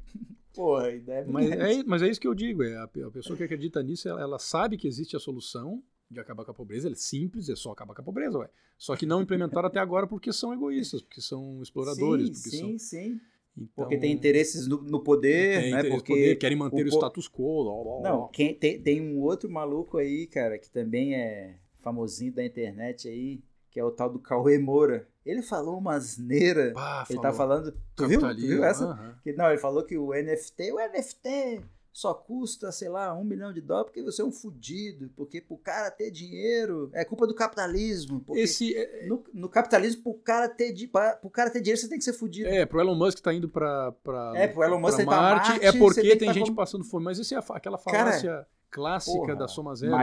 [0.54, 2.64] Porra, ideia Mas é, mas é isso que eu digo.
[2.64, 6.20] É a, a pessoa que acredita nisso, ela, ela sabe que existe a solução de
[6.20, 6.88] acabar com a pobreza.
[6.88, 8.50] Ela é simples, é só acabar com a pobreza, ué.
[8.78, 12.60] Só que não implementaram até agora porque são egoístas, porque são exploradores, sim, porque sim,
[12.60, 12.80] são.
[12.80, 13.22] sim.
[13.58, 15.84] Então, Porque tem interesses no, no poder, tem né?
[15.84, 17.64] Porque poder, querem manter o, po- status quo.
[17.64, 18.10] blá, blá, blá.
[18.10, 23.08] Não, quem, tem, tem um outro maluco aí, cara, que também é famosinho da internet
[23.10, 23.42] aí,
[23.72, 25.08] que é o tal do Cauê Moura.
[25.26, 26.66] Ele falou uma asneira.
[26.68, 26.74] Ele
[27.08, 27.22] falou.
[27.22, 27.72] tá falando.
[27.96, 28.20] Tu viu?
[28.20, 28.86] Tu Capitalismo, viu essa?
[28.86, 29.16] aham.
[29.24, 31.62] Que, não, ele falou que o NFT, o NFT
[31.94, 35.58] só custa, sei lá, um milhão de dólares porque você é um fudido, porque pro
[35.58, 38.24] cara ter dinheiro é culpa do capitalismo.
[38.34, 41.98] Esse é, no, no capitalismo, pro cara, ter, pra- pro cara ter dinheiro, você tem
[41.98, 42.48] que ser fudido.
[42.50, 45.50] é, pro Elon Musk tá indo pra, pra, É, pro Elon Musk pra tá Marte,
[45.50, 47.04] Marte, é porque tem tá gente como- passando fome.
[47.06, 49.98] Mas isso é a aquela Cara, falácia clássica Porra, da soma zero, né?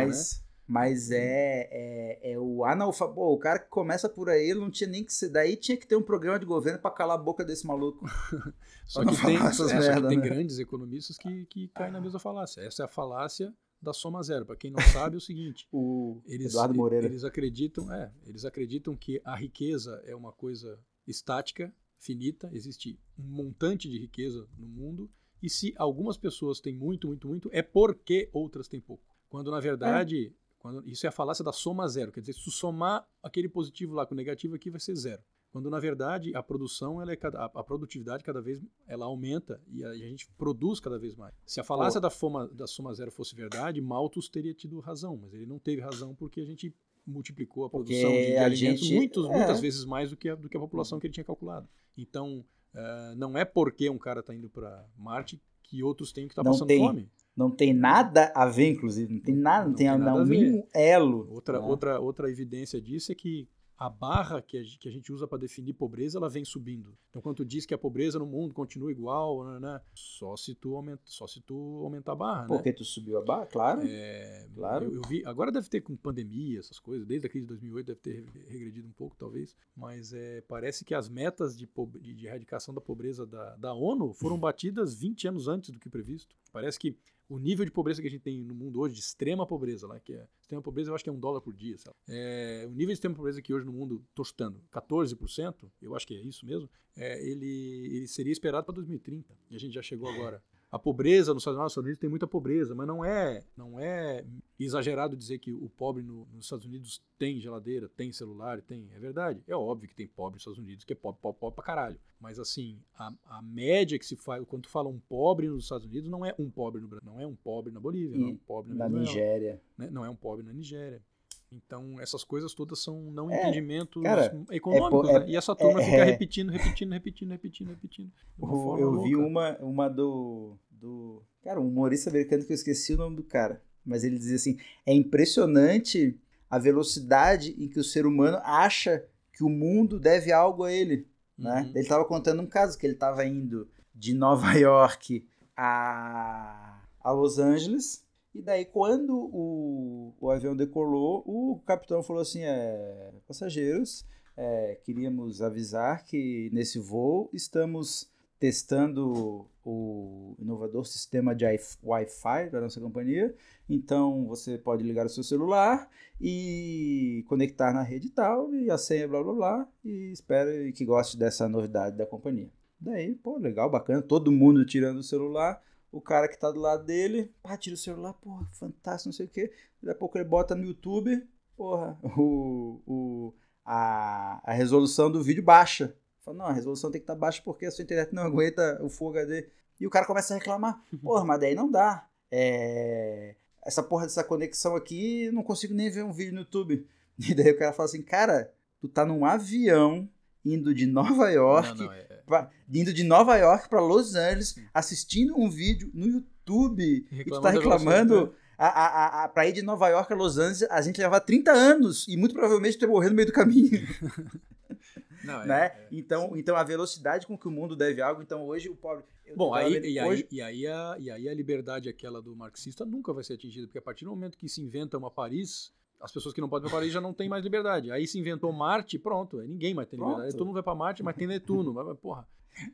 [0.69, 3.19] Mas, mas é, é, é o analfabeto.
[3.21, 5.31] O cara que começa por aí, ele não tinha nem que ser.
[5.31, 8.07] Daí tinha que ter um programa de governo pra calar a boca desse maluco.
[8.87, 10.29] Só que, tem, é, só que tem né?
[10.29, 12.63] grandes economistas que, que caem na mesma falácia.
[12.63, 14.47] Essa é a falácia da soma zero.
[14.47, 17.07] Para quem não sabe, é o seguinte: O eles, Eduardo Moreira.
[17.07, 23.25] eles acreditam, é, eles acreditam que a riqueza é uma coisa estática, finita, existe um
[23.25, 25.11] montante de riqueza no mundo,
[25.43, 29.05] e se algumas pessoas têm muito, muito, muito, é porque outras têm pouco.
[29.29, 33.07] Quando na verdade, quando, isso é a falácia da soma zero, quer dizer, se somar
[33.23, 35.23] aquele positivo lá com o negativo aqui vai ser zero.
[35.51, 39.83] Quando na verdade a produção, ela é cada, a, produtividade cada vez ela aumenta e
[39.83, 41.35] a, a gente produz cada vez mais.
[41.47, 45.33] Se a falácia da, foma, da soma zero fosse verdade, Malthus teria tido razão, mas
[45.33, 46.75] ele não teve razão porque a gente
[47.07, 49.29] multiplicou a Porque produção de, de a alimentos gente- muitos, é.
[49.31, 51.67] muitas vezes mais do que, a, do que a população que ele tinha calculado.
[51.97, 52.45] Então,
[52.75, 56.45] eh, não é porque um cara está indo para Marte que outros têm que estar
[56.45, 56.79] Não passando tem.
[56.79, 57.11] fome.
[57.39, 59.15] Não tem nada a ver, inclusive.
[59.15, 60.31] Não tem nada, não, Não tem, tem nada a ver.
[60.31, 61.29] mínimo elo.
[61.31, 61.65] Outra, né?
[61.65, 65.73] outra, outra evidência disso é que a barra que a, a gente usa para definir
[65.73, 66.99] pobreza, ela vem subindo.
[67.11, 70.53] Então, quando tu diz que a pobreza no mundo continua igual, né, né só, se
[70.53, 72.41] tu aumenta, só se tu aumentar a barra.
[72.43, 72.49] Né?
[72.49, 72.75] Porque né?
[72.75, 73.83] tu subiu a barra, claro.
[73.85, 74.87] É, claro.
[74.87, 77.87] Eu, eu, vi, agora deve ter com pandemia, essas coisas, desde a crise de 2008
[77.87, 81.69] deve ter regredido um pouco, talvez, mas é, parece que as metas de,
[82.01, 85.89] de, de erradicação da pobreza da, da ONU foram batidas 20 anos antes do que
[85.89, 86.35] previsto.
[86.53, 86.97] Parece que
[87.29, 90.01] o nível de pobreza que a gente tem no mundo hoje, de extrema pobreza, lá,
[90.01, 91.77] que é extrema pobreza, eu acho que é um dólar por dia.
[92.09, 96.07] É, o nível de extrema pobreza que hoje no mundo, estou chutando, 14%, eu acho
[96.07, 99.37] que é isso mesmo, é, ele, ele seria esperado para 2030.
[99.51, 102.87] E a gente já chegou agora a pobreza nos Estados Unidos tem muita pobreza, mas
[102.87, 104.25] não é não é
[104.59, 108.89] exagerado dizer que o pobre no, nos Estados Unidos tem geladeira, tem celular, tem.
[108.95, 109.43] É verdade.
[109.47, 111.99] É óbvio que tem pobre nos Estados Unidos que é pobre, pobre, pobre pra caralho.
[112.21, 115.87] Mas assim, a, a média que se faz, quando tu fala um pobre nos Estados
[115.87, 118.29] Unidos, não é um pobre no Brasil, não é um pobre na Bolívia, e não
[118.29, 119.63] é um pobre na, na Nigéria.
[119.77, 119.89] Né?
[119.91, 121.03] Não é um pobre na Nigéria.
[121.51, 125.25] Então, essas coisas todas são não é, entendimentos cara, econômicos, é, né?
[125.29, 128.13] E essa turma é, fica repetindo, repetindo, repetindo, repetindo, repetindo.
[128.39, 131.23] Eu vi uma, uma do, do.
[131.43, 133.63] Cara, um humorista americano que eu esqueci o nome do cara.
[133.85, 136.19] Mas ele dizia assim: é impressionante
[136.51, 141.07] a velocidade em que o ser humano acha que o mundo deve algo a ele.
[141.37, 141.63] Né?
[141.63, 141.71] Uhum.
[141.71, 145.27] Ele estava contando um caso que ele estava indo de Nova York
[145.57, 148.07] a, a Los Angeles
[148.39, 155.43] e daí, quando o, o avião decolou, o capitão falou assim: é, passageiros, é, queríamos
[155.43, 158.09] avisar que nesse voo estamos
[158.39, 161.45] testando o inovador sistema de
[161.83, 163.35] Wi-Fi da nossa companhia.
[163.69, 169.09] Então você pode ligar o seu celular e conectar na rede tal, e a senha,
[169.09, 172.49] blá blá blá, e espero que goste dessa novidade da companhia.
[172.81, 175.61] Daí, pô, legal, bacana, todo mundo tirando o celular
[175.91, 179.27] o cara que tá do lado dele, pá, tira o celular, porra, fantástico, não sei
[179.27, 179.53] o quê.
[179.83, 181.27] Daqui a pouco ele bota no YouTube,
[181.57, 183.35] porra, o, o,
[183.65, 185.95] a, a resolução do vídeo baixa.
[186.21, 188.79] Fala, não, a resolução tem que estar tá baixa porque a sua internet não aguenta
[188.83, 189.49] o Full HD.
[189.81, 192.07] E o cara começa a reclamar, porra, mas daí não dá.
[192.31, 193.35] É,
[193.65, 196.87] essa porra dessa conexão aqui, não consigo nem ver um vídeo no YouTube.
[197.19, 200.09] E daí o cara fala assim, cara, tu tá num avião
[200.45, 202.08] indo de Nova York, não, não, é...
[202.29, 207.41] pra, indo de Nova York para Los Angeles, assistindo um vídeo no YouTube e tu
[207.41, 208.35] tá reclamando.
[208.57, 211.53] A, a, a, pra ir de Nova York a Los Angeles, a gente leva 30
[211.53, 213.71] anos e muito provavelmente ter morrer no meio do caminho.
[215.23, 215.65] Não, é, né?
[215.67, 219.05] É, então, então a velocidade com que o mundo deve algo, então hoje o pobre.
[219.37, 220.01] Bom, aí, e, hoje...
[220.01, 223.67] aí, e, aí a, e aí a liberdade aquela do marxista nunca vai ser atingida,
[223.67, 226.69] porque a partir do momento que se inventa uma Paris, as pessoas que não podem
[226.69, 227.91] para Paris já não têm mais liberdade.
[227.91, 230.11] Aí se inventou Marte, pronto, aí ninguém mais tem pronto.
[230.13, 230.37] liberdade.
[230.37, 231.73] Todo mundo vai para Marte, mas tem Netuno.
[231.73, 232.27] mas, porra.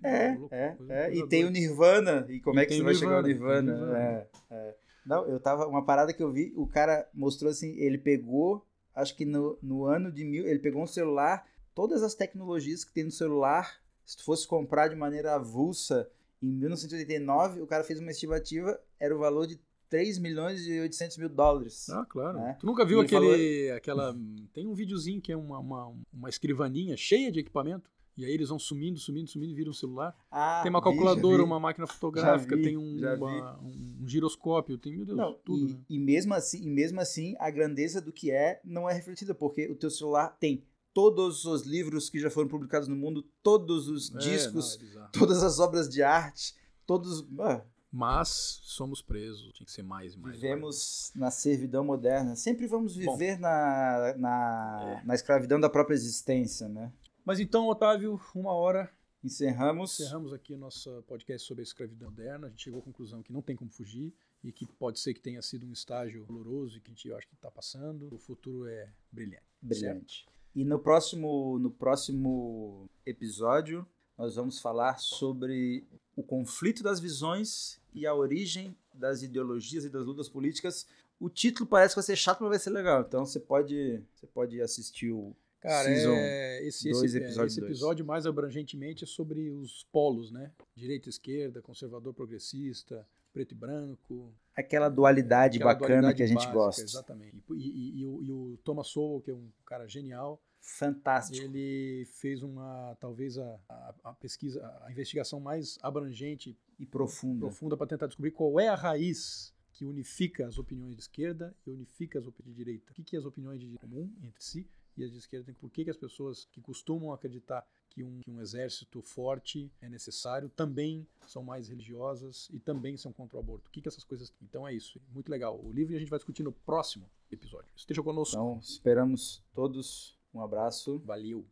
[0.03, 1.15] É, é, é.
[1.15, 2.27] E tem o Nirvana.
[2.29, 3.73] E como e é que você vai chegar ao Nirvana?
[3.73, 3.99] Nirvana.
[3.99, 4.75] É, é.
[5.05, 5.67] Não, eu tava.
[5.67, 8.65] Uma parada que eu vi, o cara mostrou assim, ele pegou,
[8.95, 12.93] acho que no, no ano de mil, ele pegou um celular, todas as tecnologias que
[12.93, 16.09] tem no celular, se tu fosse comprar de maneira avulsa
[16.43, 19.59] em 1989, o cara fez uma estimativa, era o valor de
[19.95, 21.89] 3 milhões e 800 mil dólares.
[21.89, 22.37] Ah, claro.
[22.37, 22.57] Né?
[22.59, 23.69] Tu nunca viu aquele.
[23.69, 23.77] Falou...
[23.77, 24.17] aquela
[24.53, 27.89] Tem um videozinho que é uma, uma, uma escrivaninha cheia de equipamento.
[28.17, 30.17] E aí eles vão sumindo, sumindo, sumindo e viram um celular.
[30.31, 34.97] Ah, tem uma calculadora, vi, uma máquina fotográfica, vi, tem um, uma, um, giroscópio, tem,
[34.97, 35.69] meu Deus, não, tudo.
[35.69, 35.81] E, né?
[35.89, 39.69] e, mesmo assim, e mesmo assim, a grandeza do que é não é refletida, porque
[39.69, 44.15] o teu celular tem todos os livros que já foram publicados no mundo, todos os
[44.15, 46.55] é, discos, não, é todas as obras de arte,
[46.87, 47.27] todos.
[47.41, 47.65] Ah,
[47.95, 50.35] mas somos presos, tinha que ser mais e mais.
[50.35, 51.15] Vivemos mais.
[51.15, 52.35] na servidão moderna.
[52.35, 55.07] Sempre vamos viver Bom, na, na, é.
[55.07, 56.93] na escravidão da própria existência, né?
[57.25, 58.93] Mas então, Otávio, uma hora.
[59.23, 60.01] Encerramos.
[60.01, 62.49] Encerramos aqui o nosso podcast sobre a escravidão moderna.
[62.49, 65.21] A gente chegou à conclusão que não tem como fugir e que pode ser que
[65.21, 68.13] tenha sido um estágio doloroso e que a gente acha que está passando.
[68.13, 69.45] O futuro é brilhante.
[69.63, 70.25] Brilhante.
[70.25, 70.33] Certo?
[70.53, 73.87] E no próximo, no próximo episódio,
[74.19, 75.87] nós vamos falar sobre
[76.17, 80.87] o conflito das visões e a origem das ideologias e das lutas políticas.
[81.19, 83.03] O título parece que vai ser chato, mas vai ser legal.
[83.03, 85.35] Então você pode, você pode assistir o
[85.65, 90.53] Cara, é, esse, dois, esse, episódio, esse episódio mais abrangentemente é sobre os polos, né?
[90.77, 94.31] Direita, esquerda, conservador, progressista, preto e branco.
[94.55, 96.83] Aquela dualidade aquela bacana dualidade que a gente básica, gosta.
[96.83, 97.43] Exatamente.
[97.53, 100.39] E, e, e, o, e, o, Thomas Sowell, que é um cara genial.
[100.65, 101.45] Fantástico.
[101.45, 107.77] Ele fez uma, talvez a, a, a pesquisa, a investigação mais abrangente e profunda, profunda
[107.77, 112.19] para tentar descobrir qual é a raiz que unifica as opiniões de esquerda e unifica
[112.19, 112.91] as opiniões de direita.
[112.91, 115.55] O que, que é as opiniões de comum entre si e as de esquerda?
[115.61, 119.89] Por que, que as pessoas que costumam acreditar que um, que um exército forte é
[119.89, 123.69] necessário também são mais religiosas e também são contra o aborto?
[123.69, 124.33] O que, que essas coisas.
[124.41, 124.99] Então é isso.
[125.13, 125.61] Muito legal.
[125.63, 127.71] O livro a gente vai discutir no próximo episódio.
[127.77, 128.35] Esteja conosco.
[128.35, 130.99] Então, esperamos todos Um abraço.
[131.05, 131.47] Valeu.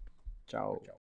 [0.46, 0.80] Tchau.
[0.84, 1.01] Tchau.